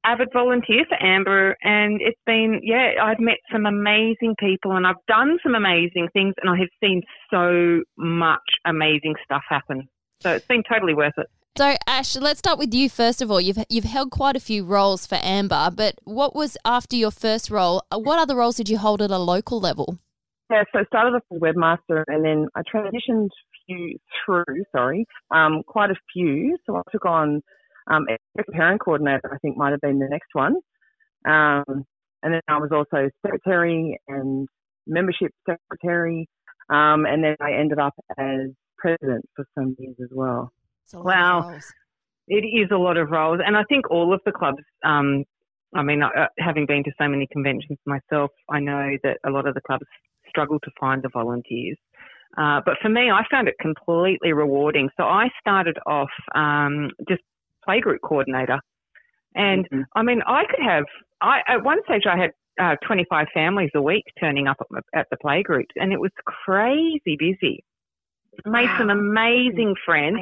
avid 0.03 0.29
volunteer 0.33 0.85
for 0.87 0.97
AMBA, 0.97 1.55
and 1.63 1.99
it's 2.01 2.19
been 2.25 2.61
yeah. 2.63 2.93
I've 3.01 3.19
met 3.19 3.37
some 3.51 3.65
amazing 3.65 4.35
people, 4.39 4.75
and 4.75 4.85
I've 4.85 5.03
done 5.07 5.37
some 5.43 5.55
amazing 5.55 6.09
things, 6.13 6.33
and 6.41 6.49
I 6.49 6.57
have 6.57 6.69
seen 6.81 7.01
so 7.31 7.81
much 7.97 8.39
amazing 8.65 9.15
stuff 9.23 9.43
happen. 9.47 9.87
So 10.21 10.31
it's 10.31 10.45
been 10.45 10.63
totally 10.69 10.93
worth 10.93 11.17
it. 11.17 11.27
So 11.57 11.75
Ash, 11.87 12.15
let's 12.15 12.39
start 12.39 12.57
with 12.57 12.73
you 12.73 12.89
first 12.89 13.21
of 13.21 13.31
all. 13.31 13.41
You've 13.41 13.57
you've 13.69 13.83
held 13.83 14.11
quite 14.11 14.35
a 14.35 14.39
few 14.39 14.63
roles 14.63 15.05
for 15.05 15.15
AMBA, 15.15 15.75
but 15.75 15.95
what 16.03 16.35
was 16.35 16.57
after 16.63 16.95
your 16.95 17.11
first 17.11 17.49
role? 17.49 17.83
uh, 17.91 17.99
What 17.99 18.19
other 18.19 18.35
roles 18.35 18.55
did 18.55 18.69
you 18.69 18.77
hold 18.77 19.01
at 19.01 19.11
a 19.11 19.17
local 19.17 19.59
level? 19.59 19.97
Yeah, 20.49 20.63
so 20.71 20.79
I 20.79 20.83
started 20.85 21.15
off 21.15 21.23
as 21.31 21.39
webmaster 21.39 22.03
and 22.07 22.25
then 22.25 22.47
I 22.55 22.61
transitioned 22.61 23.29
few 23.69 23.97
through, 24.25 24.63
sorry, 24.71 25.05
um, 25.31 25.61
quite 25.65 25.91
a 25.91 25.95
few. 26.13 26.57
So 26.65 26.75
I 26.75 26.81
took 26.91 27.05
on 27.05 27.41
um, 27.89 28.05
parent 28.51 28.81
coordinator, 28.81 29.31
I 29.33 29.37
think 29.39 29.57
might 29.57 29.71
have 29.71 29.81
been 29.81 29.99
the 29.99 30.07
next 30.09 30.29
one. 30.33 30.55
Um, 31.25 31.85
and 32.21 32.33
then 32.33 32.41
I 32.47 32.57
was 32.57 32.71
also 32.71 33.09
secretary 33.25 33.99
and 34.07 34.47
membership 34.87 35.31
secretary. 35.47 36.27
Um, 36.69 37.05
and 37.05 37.23
then 37.23 37.35
I 37.41 37.53
ended 37.53 37.79
up 37.79 37.93
as 38.17 38.51
president 38.77 39.25
for 39.35 39.45
some 39.55 39.75
years 39.79 39.95
as 40.01 40.09
well. 40.11 40.51
It's 40.83 40.93
a 40.93 40.99
lot 40.99 41.45
of 41.47 41.53
Wow. 41.53 41.59
It 42.27 42.45
is 42.45 42.69
a 42.71 42.77
lot 42.77 42.97
of 42.97 43.09
roles, 43.09 43.39
and 43.43 43.57
I 43.57 43.63
think 43.63 43.89
all 43.89 44.13
of 44.13 44.21
the 44.23 44.31
clubs. 44.31 44.61
Um, 44.83 45.25
I 45.73 45.81
mean, 45.81 46.03
uh, 46.03 46.27
having 46.37 46.67
been 46.67 46.83
to 46.83 46.91
so 46.99 47.07
many 47.07 47.27
conventions 47.31 47.79
myself, 47.87 48.29
I 48.49 48.59
know 48.59 48.97
that 49.03 49.17
a 49.25 49.31
lot 49.31 49.47
of 49.47 49.55
the 49.55 49.61
clubs 49.61 49.85
struggle 50.27 50.59
to 50.59 50.71
find 50.79 51.01
the 51.01 51.09
volunteers. 51.11 51.77
Uh, 52.37 52.61
but 52.63 52.75
for 52.81 52.89
me, 52.89 53.09
I 53.09 53.23
found 53.31 53.47
it 53.47 53.55
completely 53.59 54.33
rewarding. 54.33 54.89
So 54.95 55.03
I 55.03 55.29
started 55.39 55.77
off 55.87 56.11
um, 56.35 56.91
just 57.07 57.21
playgroup 57.69 57.99
coordinator, 58.03 58.59
and 59.35 59.69
Mhm. 59.69 59.83
I 59.95 60.01
mean, 60.01 60.21
I 60.25 60.45
could 60.45 60.63
have. 60.63 60.85
I 61.21 61.41
at 61.47 61.63
one 61.63 61.83
stage 61.83 62.05
I 62.05 62.17
had 62.17 62.31
uh, 62.59 62.75
25 62.85 63.27
families 63.33 63.69
a 63.75 63.81
week 63.81 64.03
turning 64.19 64.47
up 64.47 64.57
at, 64.75 64.83
at 64.93 65.07
the 65.09 65.17
playgroups, 65.17 65.71
and 65.77 65.93
it 65.93 65.99
was 65.99 66.11
crazy 66.25 67.15
busy. 67.17 67.63
Made 68.45 68.69
some 68.77 68.89
amazing 68.89 69.75
friends. 69.85 70.19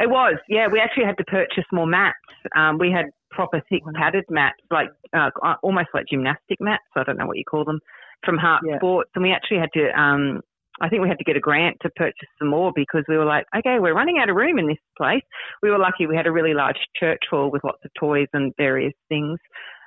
It 0.00 0.08
was, 0.08 0.36
yeah. 0.48 0.68
We 0.68 0.78
actually 0.80 1.04
had 1.04 1.16
to 1.18 1.24
purchase 1.24 1.64
more 1.72 1.86
mats. 1.86 2.16
Um, 2.54 2.78
we 2.78 2.90
had 2.90 3.06
proper 3.30 3.60
thick 3.68 3.82
padded 3.94 4.24
mats, 4.30 4.60
like 4.70 4.88
uh, 5.12 5.30
almost 5.62 5.88
like 5.92 6.06
gymnastic 6.06 6.60
mats. 6.60 6.84
I 6.96 7.02
don't 7.02 7.18
know 7.18 7.26
what 7.26 7.36
you 7.36 7.44
call 7.44 7.64
them 7.64 7.80
from 8.24 8.38
Heart 8.38 8.62
Yeah. 8.66 8.76
Sports, 8.78 9.10
and 9.14 9.22
we 9.24 9.32
actually 9.32 9.58
had 9.58 9.72
to. 9.74 10.00
Um, 10.00 10.42
I 10.80 10.88
think 10.88 11.02
we 11.02 11.08
had 11.08 11.18
to 11.18 11.24
get 11.24 11.36
a 11.36 11.40
grant 11.40 11.76
to 11.82 11.90
purchase 11.96 12.28
some 12.38 12.48
more 12.48 12.72
because 12.74 13.04
we 13.08 13.16
were 13.16 13.24
like, 13.24 13.46
okay, 13.56 13.78
we're 13.78 13.94
running 13.94 14.18
out 14.18 14.28
of 14.28 14.36
room 14.36 14.58
in 14.58 14.66
this 14.66 14.78
place. 14.96 15.22
We 15.62 15.70
were 15.70 15.78
lucky 15.78 16.06
we 16.06 16.16
had 16.16 16.26
a 16.26 16.32
really 16.32 16.54
large 16.54 16.78
church 16.98 17.22
hall 17.30 17.50
with 17.50 17.64
lots 17.64 17.84
of 17.84 17.90
toys 17.98 18.28
and 18.32 18.52
various 18.56 18.94
things. 19.08 19.38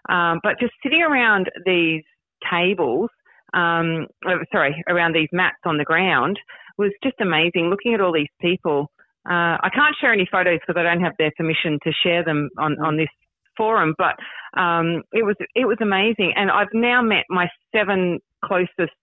Um, 0.10 0.40
but 0.44 0.60
just 0.60 0.74
sitting 0.84 1.02
around 1.02 1.50
these 1.66 2.04
tables, 2.50 3.10
um, 3.54 4.08
oh, 4.28 4.40
sorry, 4.52 4.84
around 4.90 5.14
these 5.14 5.30
mats 5.32 5.60
on 5.66 5.78
the 5.78 5.84
ground 5.84 6.40
was 6.78 6.92
just 7.04 7.16
amazing. 7.22 7.70
Looking 7.70 7.94
at 7.94 8.02
all 8.02 8.14
these 8.14 8.28
people, 8.40 8.88
uh, 9.30 9.58
I 9.62 9.70
can't 9.74 9.96
share 10.00 10.14
any 10.14 10.28
photos 10.32 10.60
because 10.66 10.80
I 10.80 10.84
don't 10.84 11.02
have 11.02 11.14
their 11.20 11.32
permission 11.38 11.78
to 11.84 11.92
share 12.04 12.24
them 12.24 12.50
on, 12.58 12.78
on 12.84 12.98
this 12.98 13.10
forum. 13.56 13.94
But 13.98 14.16
um, 14.60 15.04
it 15.12 15.24
was 15.24 15.36
it 15.56 15.66
was 15.66 15.78
amazing, 15.82 16.34
and 16.36 16.50
I've 16.50 16.74
now 16.74 17.02
met 17.02 17.26
my 17.30 17.48
seven 17.76 18.20
closest 18.44 18.94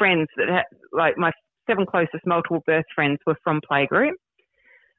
friends 0.00 0.28
that 0.38 0.48
ha- 0.48 0.76
like 0.92 1.16
my 1.18 1.30
seven 1.68 1.84
closest 1.86 2.24
multiple 2.26 2.62
birth 2.66 2.86
friends 2.94 3.18
were 3.26 3.36
from 3.44 3.60
playgroup. 3.70 4.12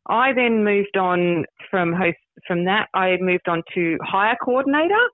I 0.07 0.33
then 0.33 0.63
moved 0.63 0.95
on 0.97 1.45
from 1.69 1.93
host 1.93 2.17
from 2.47 2.65
that. 2.65 2.87
I 2.93 3.17
moved 3.19 3.47
on 3.53 3.61
to 3.75 3.97
hire 4.03 4.35
coordinator, 4.43 5.05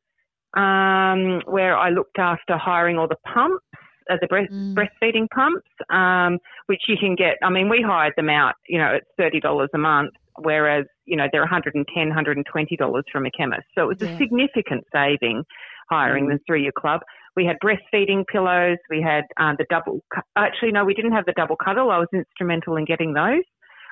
um, 0.56 1.42
where 1.46 1.76
I 1.78 1.90
looked 1.90 2.20
after 2.20 2.58
hiring 2.58 2.98
all 2.98 3.08
the 3.08 3.18
pumps, 3.34 3.64
uh, 4.10 4.18
the 4.22 4.28
breast, 4.28 4.52
Mm. 4.52 4.76
breastfeeding 4.76 5.28
pumps, 5.34 5.68
um, 5.90 6.40
which 6.68 6.84
you 6.88 6.96
can 6.98 7.16
get. 7.16 7.38
I 7.44 7.50
mean, 7.50 7.70
we 7.70 7.82
hired 7.82 8.14
them 8.16 8.30
out, 8.30 8.56
you 8.68 8.78
know, 8.80 8.92
it's 8.94 9.08
thirty 9.18 9.40
dollars 9.40 9.70
a 9.74 9.78
month, 9.78 10.12
whereas 10.40 10.86
you 11.06 11.18
know 11.18 11.28
they're 11.32 11.42
110 11.42 12.08
120 12.10 12.76
dollars 12.78 13.04
from 13.12 13.26
a 13.26 13.32
chemist. 13.32 13.68
So 13.76 13.84
it 13.84 13.88
was 13.88 13.98
Yeah. 14.02 14.16
a 14.16 14.18
significant 14.18 14.86
saving 14.94 15.44
hiring 15.90 16.28
them 16.28 16.40
through 16.46 16.58
your 16.60 16.74
club. 16.74 17.02
We 17.38 17.46
had 17.46 17.58
breastfeeding 17.64 18.26
pillows. 18.30 18.80
We 18.90 19.02
had 19.02 19.24
uh, 19.40 19.54
the 19.58 19.66
double. 19.70 20.02
Actually, 20.36 20.72
no, 20.74 20.84
we 20.84 20.96
didn't 20.96 21.14
have 21.14 21.26
the 21.26 21.34
double 21.38 21.56
cuddle. 21.56 21.92
I 21.92 22.00
was 22.00 22.10
instrumental 22.14 22.76
in 22.76 22.84
getting 22.84 23.14
those. 23.14 23.44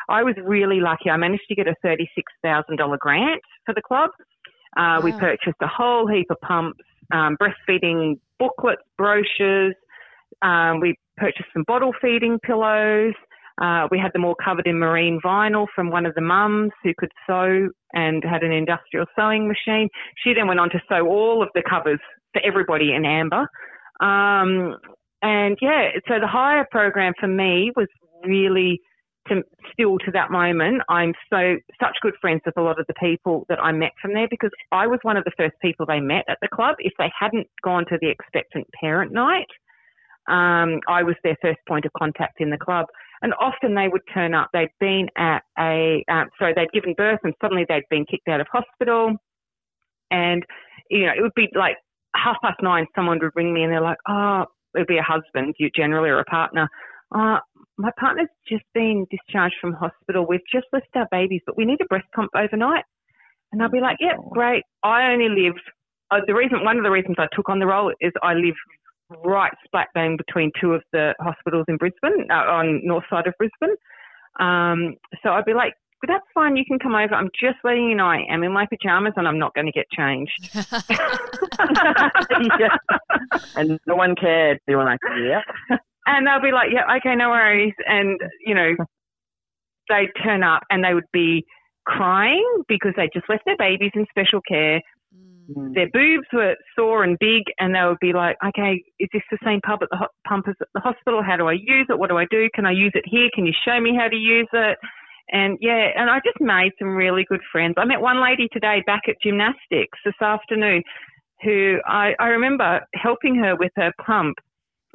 I 0.10 0.24
was 0.24 0.36
really 0.44 0.80
lucky. 0.82 1.10
I 1.10 1.18
managed 1.18 1.48
to 1.50 1.56
get 1.56 1.68
a 1.68 1.76
thirty-six 1.82 2.26
thousand 2.44 2.78
dollar 2.78 2.98
grant 2.98 3.42
for 3.66 3.74
the 3.74 3.82
club. 3.82 4.10
Uh, 4.76 5.00
We 5.04 5.12
purchased 5.14 5.62
a 5.62 5.68
whole 5.68 6.08
heap 6.08 6.28
of 6.32 6.38
pumps, 6.42 6.84
um, 7.14 7.38
breastfeeding 7.42 8.20
booklets, 8.40 8.82
brochures. 8.98 9.76
Um, 10.42 10.80
we 10.80 10.96
purchased 11.16 11.50
some 11.54 11.64
bottle 11.68 11.94
feeding 12.02 12.40
pillows. 12.40 13.14
Uh, 13.62 13.88
we 13.90 13.98
had 13.98 14.12
them 14.14 14.26
all 14.26 14.36
covered 14.44 14.68
in 14.68 14.78
marine 14.78 15.20
vinyl 15.24 15.66
from 15.74 15.90
one 15.90 16.06
of 16.06 16.14
the 16.16 16.22
mums 16.22 16.72
who 16.84 16.94
could 16.98 17.12
sew 17.26 17.70
and 17.94 18.22
had 18.24 18.44
an 18.44 18.52
industrial 18.52 19.06
sewing 19.16 19.48
machine. 19.48 19.88
She 20.22 20.34
then 20.34 20.48
went 20.48 20.60
on 20.60 20.70
to 20.72 20.82
sew 20.90 21.08
all 21.08 21.42
of 21.42 21.50
the 21.56 21.64
covers 21.68 22.02
for 22.36 22.45
everybody 22.45 22.93
in 22.93 23.04
AMBA. 23.04 23.48
Um, 24.02 24.78
and 25.21 25.58
yeah, 25.62 25.91
so 26.08 26.19
the 26.19 26.28
hire 26.28 26.67
program 26.69 27.13
for 27.19 27.28
me 27.28 27.71
was 27.76 27.88
really 28.26 28.82
to, 29.30 29.41
still 29.71 29.98
to 30.00 30.12
that 30.12 30.32
moment. 30.32 30.82
I'm 30.89 31.13
so 31.32 31.56
such 31.82 31.95
good 32.02 32.13
friends 32.21 32.41
with 32.45 32.58
a 32.58 32.62
lot 32.62 32.80
of 32.80 32.86
the 32.88 32.93
people 33.00 33.45
that 33.50 33.60
I 33.60 33.71
met 33.71 33.91
from 34.02 34.13
there 34.13 34.28
because 34.30 34.52
I 34.71 34.86
was 34.86 35.00
one 35.04 35.17
of 35.17 35.24
the 35.24 35.32
first 35.38 35.56
people 35.62 35.86
they 35.86 36.00
met 36.00 36.26
at 36.28 36.38
the 36.41 36.50
club. 36.54 36.76
If 36.80 36.93
they 37.00 37.12
hadn't 37.17 37.48
gone 37.63 37.86
to 37.89 37.98
the 38.02 38.10
expectant 38.10 38.67
parent 38.80 39.13
night, 39.13 39.48
um, 40.28 40.80
I 40.88 41.04
was 41.04 41.15
their 41.24 41.38
first 41.41 41.60
point 41.67 41.86
of 41.86 41.91
contact 41.98 42.41
in 42.41 42.50
the 42.50 42.58
club. 42.58 42.88
And 43.21 43.34
often 43.39 43.76
they 43.76 43.88
would 43.88 44.02
turn 44.13 44.34
up. 44.34 44.50
They'd 44.54 44.69
been 44.80 45.08
at 45.17 45.43
a, 45.58 46.04
um, 46.10 46.30
sorry, 46.38 46.54
they'd 46.56 46.71
given 46.71 46.93
birth 46.95 47.19
and 47.24 47.34
suddenly 47.41 47.65
they'd 47.67 47.89
been 47.89 48.06
kicked 48.06 48.28
out 48.28 48.41
of 48.41 48.48
hospital. 48.52 49.13
And, 50.12 50.43
you 50.89 51.06
know, 51.06 51.13
it 51.17 51.21
would 51.21 51.34
be 51.36 51.48
like 51.56 51.78
half 52.15 52.38
past 52.41 52.62
nine, 52.62 52.88
someone 52.95 53.19
would 53.21 53.32
ring 53.36 53.54
me 53.54 53.63
and 53.63 53.71
they're 53.71 53.82
like, 53.82 53.97
oh, 54.08 54.45
it 54.73 54.80
would 54.80 54.88
be 54.88 54.97
a 54.97 55.04
husband, 55.04 55.56
you 55.60 55.69
generally, 55.75 56.10
or 56.10 56.19
a 56.19 56.25
partner. 56.25 56.69
Uh, 57.13 57.39
my 57.78 57.91
partner's 57.99 58.30
just 58.47 58.63
been 58.73 59.06
discharged 59.12 59.56
from 59.62 59.73
hospital. 59.73 60.25
We've 60.28 60.45
just 60.51 60.65
left 60.73 60.88
our 60.95 61.08
babies, 61.12 61.41
but 61.45 61.58
we 61.58 61.65
need 61.65 61.80
a 61.82 61.86
breast 61.86 62.08
pump 62.15 62.32
overnight. 62.36 62.84
And 63.51 63.62
I'll 63.62 63.69
be 63.69 63.80
like, 63.80 63.97
yep, 63.99 64.17
great. 64.32 64.63
I 64.84 65.12
only 65.12 65.30
live, 65.30 65.56
uh, 66.12 66.19
the 66.28 66.34
reason, 66.34 66.63
one 66.63 66.78
of 66.78 66.84
the 66.84 66.91
reasons 66.91 67.15
I 67.19 67.28
took 67.34 67.49
on 67.49 67.60
the 67.60 67.67
role 67.67 67.93
is 68.01 68.12
I 68.21 68.34
live 68.34 68.56
right 69.23 69.54
splat 69.63 69.88
bang 69.93 70.17
between 70.17 70.51
two 70.60 70.73
of 70.73 70.82
the 70.91 71.13
hospitals 71.19 71.65
in 71.67 71.78
Brisbane, 71.78 72.28
uh, 72.30 72.34
on 72.34 72.82
north 72.84 73.06
side 73.10 73.28
of 73.28 73.34
Brisbane. 73.38 73.75
Um, 74.39 74.95
so 75.23 75.30
I'd 75.30 75.45
be 75.45 75.54
like, 75.54 75.73
that's 76.08 76.26
fine. 76.34 76.56
You 76.56 76.66
can 76.66 76.80
come 76.80 76.94
over. 76.94 77.14
I'm 77.14 77.30
just 77.40 77.58
letting 77.64 77.90
you 77.90 77.96
know 77.96 78.06
I 78.06 78.26
am 78.30 78.44
in 78.44 78.52
my 78.52 78.66
pajamas 78.66 79.14
and 79.16 79.28
I'm 79.28 79.40
not 79.40 79.54
going 79.56 79.66
to 79.66 79.72
get 79.72 79.90
changed. 79.90 80.50
yeah. 82.60 82.78
And 83.56 83.80
no 83.88 83.96
one 83.96 84.16
cared. 84.16 84.60
They 84.68 84.76
were 84.76 84.84
like, 84.84 85.00
yeah. 85.24 85.42
And 86.06 86.28
they'll 86.28 86.42
be 86.42 86.52
like, 86.52 86.70
yeah, 86.72 86.96
okay, 86.98 87.16
no 87.16 87.30
worries. 87.30 87.74
And, 87.88 88.20
you 88.46 88.54
know, 88.54 88.76
they'd 89.90 90.12
turn 90.24 90.44
up 90.44 90.64
and 90.70 90.84
they 90.84 90.94
would 90.94 91.10
be 91.12 91.46
crying 91.86 92.64
because 92.68 92.94
they 92.96 93.10
just 93.14 93.30
left 93.30 93.44
their 93.46 93.58
babies 93.58 93.92
in 93.96 94.06
special 94.10 94.42
care. 94.48 94.82
Mm. 95.56 95.74
Their 95.74 95.90
boobs 95.94 96.28
were 96.34 96.56
sore 96.76 97.04
and 97.04 97.18
big, 97.20 97.44
and 97.60 97.76
they 97.76 97.86
would 97.86 98.00
be 98.02 98.14
like, 98.14 98.36
okay, 98.46 98.82
is 99.00 99.10
this 99.14 99.22
the 99.30 99.38
same 99.44 99.62
pump 99.62 99.84
at 99.84 99.90
the 99.92 99.98
ho- 99.98 100.14
pump 100.28 100.48
as 100.48 100.56
at 100.60 100.68
the 100.74 100.80
hospital? 100.80 101.22
How 101.24 101.38
do 101.38 101.48
I 101.48 101.54
use 101.54 101.86
it? 101.90 102.00
What 102.00 102.10
do 102.10 102.18
I 102.18 102.26
do? 102.30 102.50
Can 102.54 102.66
I 102.66 102.72
use 102.72 102.92
it 102.96 103.04
here? 103.06 103.30
Can 103.34 103.46
you 103.46 103.54
show 103.66 103.80
me 103.80 103.96
how 103.96 104.08
to 104.08 104.16
use 104.16 104.48
it? 104.54 104.78
And 105.32 105.58
yeah, 105.60 105.90
and 105.96 106.10
I 106.10 106.20
just 106.24 106.40
made 106.40 106.72
some 106.78 106.96
really 106.96 107.26
good 107.28 107.42
friends. 107.52 107.76
I 107.78 107.86
met 107.86 108.02
one 108.02 108.22
lady 108.22 108.48
today 108.52 108.84
back 108.86 109.04
at 109.08 109.16
gymnastics 109.22 109.98
this 110.06 110.22
afternoon 110.22 110.84
who 111.44 111.80
I, 111.86 112.14
I 112.20 112.28
remember 112.28 112.82
helping 112.94 113.36
her 113.36 113.56
with 113.56 113.72
her 113.76 113.92
pump, 114.06 114.38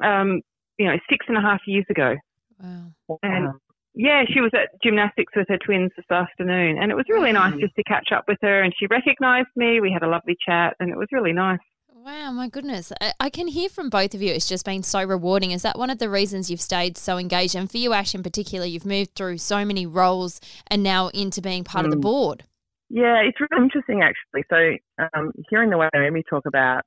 um, 0.03 0.41
you 0.77 0.85
know, 0.85 0.97
six 1.09 1.25
and 1.27 1.37
a 1.37 1.41
half 1.41 1.61
years 1.67 1.85
ago. 1.89 2.15
Wow. 2.59 3.19
And 3.23 3.53
yeah, 3.93 4.23
she 4.31 4.39
was 4.39 4.51
at 4.53 4.69
gymnastics 4.81 5.33
with 5.35 5.47
her 5.49 5.57
twins 5.57 5.91
this 5.97 6.09
afternoon, 6.09 6.77
and 6.81 6.91
it 6.91 6.95
was 6.95 7.05
really 7.09 7.33
nice 7.33 7.53
just 7.59 7.75
to 7.75 7.83
catch 7.83 8.11
up 8.13 8.23
with 8.27 8.37
her. 8.41 8.63
And 8.63 8.73
she 8.77 8.87
recognised 8.87 9.49
me. 9.55 9.81
We 9.81 9.91
had 9.91 10.03
a 10.03 10.07
lovely 10.07 10.37
chat, 10.45 10.75
and 10.79 10.89
it 10.89 10.97
was 10.97 11.07
really 11.11 11.33
nice. 11.33 11.59
Wow, 12.03 12.31
my 12.31 12.47
goodness. 12.47 12.91
I, 12.99 13.13
I 13.19 13.29
can 13.29 13.47
hear 13.47 13.69
from 13.69 13.91
both 13.91 14.15
of 14.15 14.23
you. 14.23 14.33
It's 14.33 14.49
just 14.49 14.65
been 14.65 14.81
so 14.81 15.03
rewarding. 15.03 15.51
Is 15.51 15.61
that 15.61 15.77
one 15.77 15.91
of 15.91 15.99
the 15.99 16.09
reasons 16.09 16.49
you've 16.49 16.59
stayed 16.59 16.97
so 16.97 17.19
engaged? 17.19 17.53
And 17.53 17.69
for 17.69 17.77
you, 17.77 17.93
Ash, 17.93 18.15
in 18.15 18.23
particular, 18.23 18.65
you've 18.65 18.87
moved 18.87 19.13
through 19.13 19.37
so 19.37 19.63
many 19.63 19.85
roles 19.85 20.41
and 20.65 20.81
now 20.81 21.09
into 21.09 21.43
being 21.43 21.63
part 21.63 21.85
of 21.85 21.91
the 21.91 21.97
Mm. 21.97 22.01
board. 22.01 22.43
Yeah, 22.89 23.21
it's 23.21 23.39
really 23.39 23.63
interesting 23.63 24.01
actually. 24.01 24.43
So, 24.49 25.07
um, 25.13 25.31
hearing 25.51 25.69
the 25.69 25.77
way 25.77 25.89
Naomi 25.93 26.23
talk 26.27 26.47
about 26.47 26.81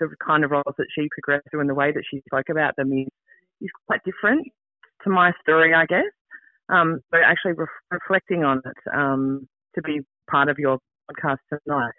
the 0.00 0.08
kind 0.26 0.42
of 0.42 0.50
roles 0.50 0.74
that 0.78 0.88
she 0.92 1.08
progressed 1.12 1.46
through 1.52 1.60
and 1.60 1.70
the 1.70 1.74
way 1.74 1.92
that 1.92 2.02
she 2.10 2.20
spoke 2.26 2.48
about 2.50 2.74
them 2.74 2.92
is, 2.92 3.06
is 3.60 3.70
quite 3.86 4.00
different 4.04 4.48
to 5.04 5.10
my 5.10 5.30
story, 5.42 5.72
I 5.74 5.86
guess. 5.86 6.10
Um, 6.68 6.98
so, 7.12 7.20
actually, 7.24 7.52
re- 7.52 7.66
reflecting 7.92 8.42
on 8.42 8.62
it 8.64 8.92
um, 8.92 9.46
to 9.76 9.82
be 9.82 10.00
part 10.28 10.48
of 10.48 10.58
your 10.58 10.80
podcast 11.08 11.38
tonight 11.64 11.92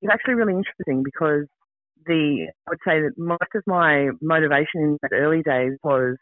is 0.00 0.08
actually 0.10 0.34
really 0.34 0.54
interesting 0.54 1.02
because 1.02 1.46
the 2.08 2.48
I 2.66 2.70
would 2.70 2.78
say 2.84 3.00
that 3.00 3.12
most 3.16 3.54
of 3.54 3.62
my 3.66 4.08
motivation 4.20 4.82
in 4.82 4.98
the 5.02 5.08
early 5.14 5.42
days 5.42 5.78
was 5.84 6.16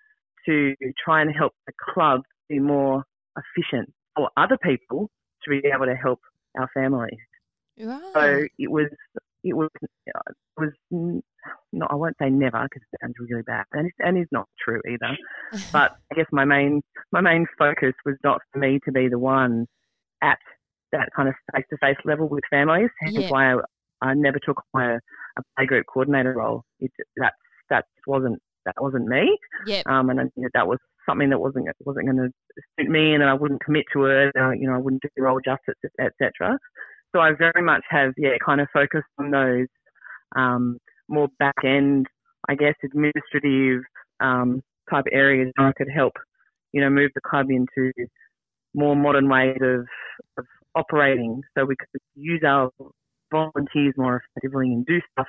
to 0.46 0.74
try 1.02 1.22
and 1.22 1.34
help 1.34 1.52
the 1.66 1.72
club 1.94 2.20
be 2.48 2.58
more 2.58 3.04
efficient 3.36 3.92
or 4.16 4.30
other 4.36 4.58
people 4.62 5.10
to 5.44 5.50
be 5.50 5.62
able 5.74 5.86
to 5.86 5.94
help 5.94 6.20
our 6.58 6.68
families. 6.74 7.18
Wow. 7.78 8.00
So 8.14 8.44
it 8.58 8.70
was, 8.70 8.88
it 9.44 9.54
was, 9.54 9.68
it 10.06 10.14
was 10.56 10.72
not. 10.90 11.90
I 11.90 11.94
won't 11.94 12.16
say 12.20 12.30
never 12.30 12.62
because 12.64 12.82
it 12.92 12.98
sounds 13.02 13.14
really 13.18 13.42
bad, 13.42 13.64
and 13.72 13.86
it's, 13.86 13.96
and 14.00 14.16
it's 14.18 14.32
not 14.32 14.48
true 14.64 14.80
either. 14.88 15.16
But 15.72 15.96
I 16.10 16.14
guess 16.16 16.26
my 16.32 16.44
main, 16.44 16.82
my 17.12 17.20
main 17.20 17.46
focus 17.58 17.92
was 18.04 18.16
not 18.24 18.40
for 18.52 18.58
me 18.58 18.80
to 18.84 18.92
be 18.92 19.08
the 19.08 19.18
one 19.18 19.66
at 20.22 20.38
that 20.92 21.10
kind 21.14 21.28
of 21.28 21.34
face-to-face 21.54 21.98
level 22.04 22.28
with 22.28 22.44
families. 22.50 22.90
Hence 23.00 23.16
Yeah. 23.18 23.28
why 23.28 23.52
I, 23.52 23.58
I 24.02 24.14
never 24.14 24.38
took 24.38 24.62
on 24.74 24.82
a, 24.82 25.00
a 25.38 25.42
playgroup 25.58 25.82
coordinator 25.92 26.34
role. 26.34 26.64
It, 26.80 26.90
that 27.16 27.32
that 27.70 27.84
wasn't 28.06 28.40
that 28.64 28.74
wasn't 28.80 29.06
me. 29.06 29.38
Yep. 29.66 29.86
Um, 29.86 30.10
and 30.10 30.20
I 30.20 30.24
that 30.36 30.50
that 30.54 30.66
was 30.66 30.78
something 31.08 31.30
that 31.30 31.38
wasn't 31.38 31.68
wasn't 31.84 32.06
going 32.06 32.16
to 32.16 32.62
suit 32.78 32.90
me, 32.90 33.14
and 33.14 33.24
I 33.24 33.34
wouldn't 33.34 33.64
commit 33.64 33.84
to 33.92 34.06
it. 34.06 34.32
Uh, 34.38 34.50
you 34.50 34.68
know, 34.68 34.74
I 34.74 34.78
wouldn't 34.78 35.02
do 35.02 35.08
the 35.16 35.22
role 35.22 35.40
justice, 35.44 35.74
etc. 36.00 36.58
So 37.14 37.20
I 37.20 37.32
very 37.32 37.62
much 37.62 37.82
have, 37.88 38.12
yeah, 38.18 38.36
kind 38.44 38.60
of 38.60 38.68
focused 38.72 39.06
on 39.18 39.30
those 39.30 39.68
um, 40.36 40.78
more 41.08 41.28
back 41.38 41.54
end, 41.64 42.06
I 42.48 42.54
guess, 42.54 42.74
administrative 42.84 43.82
um, 44.20 44.62
type 44.90 45.04
areas. 45.12 45.52
where 45.56 45.68
I 45.68 45.72
could 45.72 45.88
help, 45.94 46.12
you 46.72 46.80
know, 46.80 46.90
move 46.90 47.10
the 47.14 47.20
club 47.26 47.46
into 47.50 47.92
more 48.74 48.96
modern 48.96 49.28
ways 49.28 49.56
of, 49.62 49.86
of 50.38 50.44
operating, 50.74 51.40
so 51.56 51.64
we 51.64 51.76
could 51.76 52.00
use 52.14 52.42
our 52.46 52.70
volunteers 53.30 53.94
more 53.96 54.22
effectively 54.22 54.68
and 54.68 54.84
do 54.86 55.00
stuff 55.12 55.26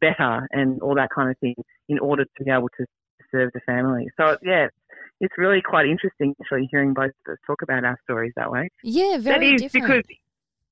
better 0.00 0.48
and 0.52 0.80
all 0.80 0.94
that 0.94 1.10
kind 1.14 1.30
of 1.30 1.38
thing 1.38 1.54
in 1.88 1.98
order 1.98 2.24
to 2.24 2.44
be 2.44 2.50
able 2.50 2.68
to 2.78 2.86
serve 3.30 3.50
the 3.52 3.60
family. 3.66 4.08
So 4.18 4.36
yeah, 4.42 4.68
it's 5.20 5.34
really 5.36 5.60
quite 5.60 5.86
interesting 5.86 6.34
actually 6.40 6.68
hearing 6.70 6.94
both 6.94 7.10
of 7.26 7.32
us 7.32 7.38
talk 7.46 7.62
about 7.62 7.84
our 7.84 7.98
stories 8.04 8.32
that 8.36 8.50
way. 8.50 8.68
Yeah, 8.82 9.18
very 9.18 9.54
is 9.54 9.62
different. 9.62 9.86
because 9.86 10.04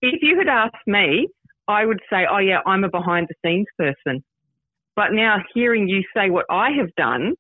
if 0.03 0.23
you 0.23 0.39
had 0.39 0.49
asked 0.49 0.87
me, 0.87 1.29
I 1.69 1.85
would 1.85 2.01
say, 2.11 2.27
oh 2.31 2.39
yeah, 2.39 2.61
I'm 2.67 2.85
a 2.85 2.89
behind 2.89 3.29
the 3.29 3.35
scenes 3.45 3.67
person. 3.77 4.23
But 4.95 5.13
now 5.13 5.39
hearing 5.53 5.89
you 5.89 6.03
say 6.17 6.31
what 6.31 6.47
I 6.51 6.71
have 6.79 6.95
done 6.97 7.35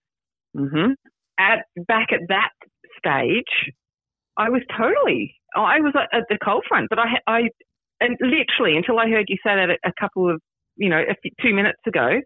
hmm 0.54 0.92
at 1.38 1.66
back 1.86 2.08
at 2.12 2.20
that 2.28 2.50
stage, 2.98 3.72
I 4.36 4.48
was 4.48 4.62
totally, 4.76 5.34
I 5.54 5.80
was 5.80 5.92
at, 5.94 6.16
at 6.16 6.24
the 6.28 6.38
cold 6.42 6.64
front. 6.68 6.88
But 6.88 6.98
I, 6.98 7.06
I, 7.26 7.40
and 8.00 8.16
literally 8.20 8.76
until 8.76 8.98
I 8.98 9.08
heard 9.08 9.26
you 9.28 9.36
say 9.44 9.54
that 9.56 9.78
a, 9.84 9.92
couple 10.00 10.30
of, 10.30 10.40
you 10.76 10.88
know, 10.88 10.98
a 11.00 11.14
few, 11.22 11.30
two 11.42 11.54
minutes 11.54 11.80
ago, 11.86 12.20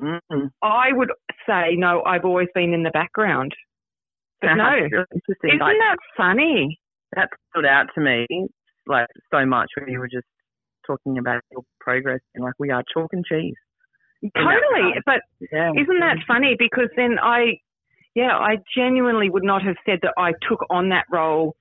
mm 0.00 0.20
I 0.62 0.92
would 0.92 1.10
say 1.48 1.74
no. 1.76 2.02
I've 2.04 2.24
always 2.24 2.48
been 2.54 2.72
in 2.72 2.82
the 2.84 2.90
background. 2.90 3.52
But 4.40 4.54
no, 4.54 4.70
really 4.70 4.88
interesting. 5.14 5.50
isn't 5.50 5.58
Like, 5.60 5.76
that 5.78 5.96
funny? 6.16 6.78
that 7.16 7.28
stood 7.50 7.66
out 7.66 7.86
to 7.94 8.00
me 8.00 8.26
like 8.86 9.06
so 9.32 9.44
much 9.44 9.68
when 9.78 9.88
you 9.92 9.98
were 9.98 10.08
just 10.08 10.26
talking 10.86 11.18
about 11.18 11.42
your 11.50 11.62
progress 11.80 12.20
and 12.34 12.44
like 12.44 12.54
we 12.58 12.70
are 12.70 12.82
chalk 12.94 13.10
and 13.12 13.24
cheese. 13.24 13.54
Totally. 14.36 14.94
But 15.06 15.20
Yeah. 15.52 15.70
Isn't 15.72 16.00
that 16.00 16.18
funny? 16.26 16.56
Because 16.58 16.88
then 16.96 17.18
I, 17.20 17.58
yeah, 18.14 18.36
I 18.36 18.58
genuinely 18.76 19.30
would 19.30 19.44
not 19.44 19.62
have 19.62 19.76
said 19.86 20.00
that 20.02 20.14
I 20.18 20.32
took 20.48 20.60
on 20.70 20.90
that 20.90 21.04
role 21.10 21.54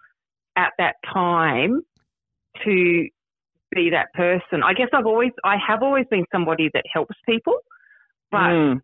at 0.56 0.74
that 0.78 0.96
time 1.14 1.82
to 2.66 3.08
be 3.72 3.90
that 3.92 4.08
person. 4.14 4.64
I 4.64 4.74
guess 4.74 4.90
I've 4.94 5.06
always, 5.06 5.32
I 5.44 5.58
have 5.66 5.84
always 5.84 6.06
been 6.10 6.26
somebody 6.32 6.70
that 6.74 6.84
helps 6.94 7.16
people, 7.28 7.58
but 8.32 8.50
Mm. 8.52 8.82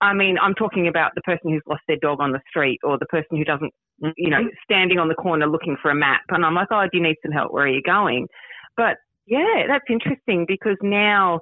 I 0.00 0.14
mean, 0.14 0.36
I'm 0.40 0.54
talking 0.54 0.86
about 0.86 1.12
the 1.14 1.22
person 1.22 1.50
who's 1.50 1.62
lost 1.66 1.82
their 1.88 1.96
dog 1.96 2.20
on 2.20 2.32
the 2.32 2.40
street 2.48 2.78
or 2.84 2.98
the 2.98 3.06
person 3.06 3.36
who 3.36 3.44
doesn't, 3.44 3.72
you 4.16 4.30
know, 4.30 4.48
standing 4.62 4.98
on 4.98 5.08
the 5.08 5.14
corner 5.14 5.46
looking 5.46 5.76
for 5.82 5.90
a 5.90 5.94
map. 5.94 6.20
And 6.28 6.46
I'm 6.46 6.54
like, 6.54 6.68
oh, 6.70 6.82
do 6.82 6.98
you 6.98 7.02
need 7.02 7.16
some 7.22 7.32
help? 7.32 7.52
Where 7.52 7.64
are 7.64 7.68
you 7.68 7.82
going? 7.82 8.28
But 8.76 8.98
yeah, 9.26 9.64
that's 9.66 9.84
interesting 9.90 10.44
because 10.46 10.76
now, 10.82 11.40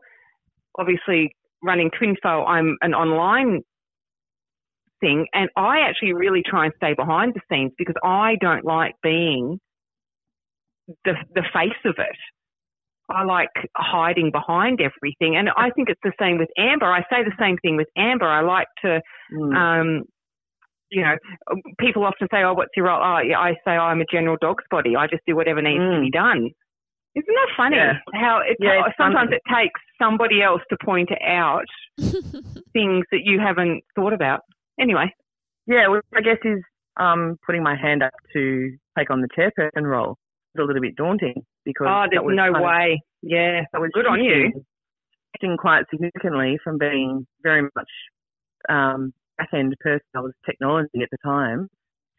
obviously, 0.78 1.34
running 1.62 1.90
Twinfo, 1.90 2.46
I'm 2.48 2.76
an 2.80 2.94
online 2.94 3.62
thing, 5.00 5.26
and 5.34 5.50
I 5.56 5.80
actually 5.80 6.14
really 6.14 6.42
try 6.42 6.64
and 6.64 6.74
stay 6.76 6.94
behind 6.94 7.34
the 7.34 7.40
scenes 7.50 7.72
because 7.76 7.96
I 8.02 8.36
don't 8.40 8.64
like 8.64 8.94
being 9.02 9.60
the 11.04 11.14
the 11.34 11.42
face 11.52 11.72
of 11.84 11.96
it. 11.98 12.16
I 13.08 13.22
like 13.24 13.50
hiding 13.76 14.30
behind 14.32 14.80
everything, 14.80 15.36
and 15.36 15.48
I 15.56 15.70
think 15.70 15.88
it's 15.88 16.00
the 16.02 16.12
same 16.20 16.38
with 16.38 16.48
AMBA. 16.58 16.84
I 16.84 17.00
say 17.10 17.22
the 17.22 17.32
same 17.38 17.56
thing 17.58 17.76
with 17.76 17.86
AMBA. 17.96 18.24
I 18.24 18.40
like 18.40 18.68
to 18.82 19.00
Mm. 19.32 19.56
um, 19.56 20.02
you 20.90 21.02
know, 21.02 21.16
people 21.80 22.04
often 22.04 22.28
say, 22.32 22.42
"Oh, 22.44 22.54
what's 22.54 22.70
your 22.76 22.86
role?" 22.86 23.00
Oh, 23.02 23.18
yeah, 23.18 23.38
I 23.40 23.54
say, 23.64 23.76
oh, 23.76 23.80
"I'm 23.90 24.00
a 24.00 24.04
general 24.10 24.36
dog's 24.40 24.62
body. 24.70 24.94
I 24.96 25.06
just 25.08 25.22
do 25.26 25.34
whatever 25.34 25.60
needs 25.60 25.80
to 25.80 25.96
Mm. 25.98 26.00
be 26.02 26.10
done." 26.10 26.50
Isn't 27.16 27.34
that 27.34 27.48
funny? 27.56 27.76
Yeah. 27.76 27.98
How 28.14 28.38
it, 28.38 28.56
Yeah, 28.60 28.86
it's 28.86 28.96
sometimes 28.96 29.30
funny. 29.30 29.36
it 29.36 29.42
takes 29.52 29.80
somebody 29.98 30.42
else 30.42 30.62
to 30.70 30.76
point 30.84 31.10
out 31.26 31.64
things 32.72 33.04
that 33.10 33.22
you 33.24 33.40
haven't 33.40 33.82
thought 33.94 34.12
about. 34.12 34.40
Anyway, 34.78 35.12
Yeah, 35.66 35.88
which 35.88 36.04
I 36.14 36.20
guess 36.20 36.38
is 36.44 36.62
um, 36.98 37.36
putting 37.44 37.62
my 37.62 37.74
hand 37.74 38.02
up 38.02 38.12
to 38.34 38.76
take 38.98 39.10
on 39.10 39.20
the 39.22 39.28
chairperson 39.28 39.82
role. 39.84 40.16
It's 40.56 40.62
a 40.62 40.64
little 40.64 40.80
bit 40.82 40.96
daunting 40.96 41.44
because 41.64 41.86
oh, 41.88 42.04
there's 42.10 42.22
no 42.24 42.42
kind 42.52 42.56
of- 42.56 42.62
way. 42.62 43.02
Yeah, 43.22 43.62
that 43.72 43.80
was 43.80 43.90
good 43.92 44.06
on 44.06 44.22
you. 44.22 44.44
shifting- 44.46 44.64
Shifting 45.36 45.56
quite 45.58 45.84
significantly 45.90 46.58
from 46.64 46.78
being 46.78 47.26
very 47.42 47.62
much 47.62 47.90
um, 48.70 49.12
back 49.36 49.48
end 49.52 49.74
person, 49.80 50.00
I 50.14 50.20
was 50.20 50.32
technology 50.46 51.02
at 51.02 51.08
the 51.10 51.18
time, 51.22 51.68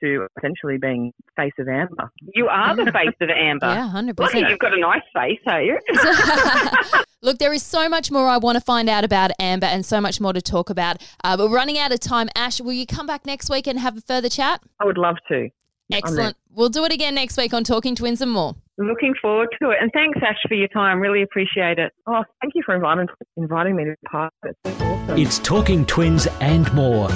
to 0.04 0.28
essentially 0.38 0.78
being 0.78 1.12
face 1.36 1.54
of 1.58 1.65
AMBA. 1.67 2.10
You 2.36 2.47
are 2.47 2.76
the 2.76 2.91
face 2.91 3.15
of 3.19 3.30
AMBA. 3.36 3.62
yeah, 3.63 3.89
hundred 3.89 4.17
percent. 4.17 4.47
you've 4.50 4.60
got 4.60 4.73
a 4.73 4.80
nice 4.80 5.02
face, 5.15 5.39
are 5.47 5.63
you? 5.63 5.80
Look, 7.23 7.39
there 7.39 7.52
is 7.54 7.63
so 7.63 7.89
much 7.89 8.12
more 8.12 8.28
I 8.28 8.38
want 8.38 8.56
to 8.58 8.62
find 8.63 8.88
out 8.88 9.04
about 9.04 9.32
AMBA 9.39 9.65
and 9.65 9.84
so 9.84 10.00
much 10.00 10.21
more 10.21 10.34
to 10.34 10.41
talk 10.41 10.69
about. 10.69 11.02
Uh, 11.23 11.36
we're 11.39 11.50
running 11.50 11.80
out 11.80 11.91
of 11.91 12.00
time. 12.00 12.30
Ash, 12.36 12.62
will 12.62 12.73
you 12.73 12.86
come 12.86 13.08
back 13.08 13.26
next 13.26 13.50
week 13.50 13.65
and 13.65 13.80
have 13.80 13.97
a 13.97 14.02
further 14.02 14.30
chat? 14.30 14.62
I 14.80 14.86
would 14.86 15.00
love 15.00 15.15
to. 15.30 15.50
Excellent. 15.91 16.38
We'll 16.52 16.69
do 16.69 16.86
it 16.86 16.91
again 16.91 17.15
next 17.15 17.38
week 17.38 17.54
on 17.54 17.63
Talking 17.63 17.95
Twins 17.95 18.21
and 18.21 18.32
more. 18.32 18.56
Looking 18.78 19.13
forward 19.21 19.50
to 19.62 19.71
it. 19.71 19.78
And 19.82 19.91
thanks, 19.93 20.19
Ash, 20.21 20.38
for 20.47 20.56
your 20.56 20.67
time. 20.69 21.00
Really 21.00 21.23
appreciate 21.23 21.80
it. 21.80 21.91
Oh, 22.06 22.23
thank 22.41 22.54
you 22.56 22.62
for 22.65 22.76
inviting, 22.76 23.08
inviting 23.36 23.76
me 23.76 23.86
to 23.86 23.91
be 23.91 24.08
part 24.10 24.34
of 24.43 24.50
it. 24.50 24.58
Awesome. 24.82 25.17
It's 25.17 25.39
Talking 25.39 25.86
Twins 25.86 26.28
and 26.41 26.71
more 26.73 27.10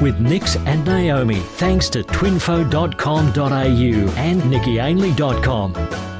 with 0.00 0.20
Nix 0.20 0.56
and 0.56 0.84
Naomi 0.84 1.40
thanks 1.40 1.88
to 1.90 2.02
twinfo.com.au 2.02 4.12
and 4.16 4.42
nickyainley.com. 4.42 6.17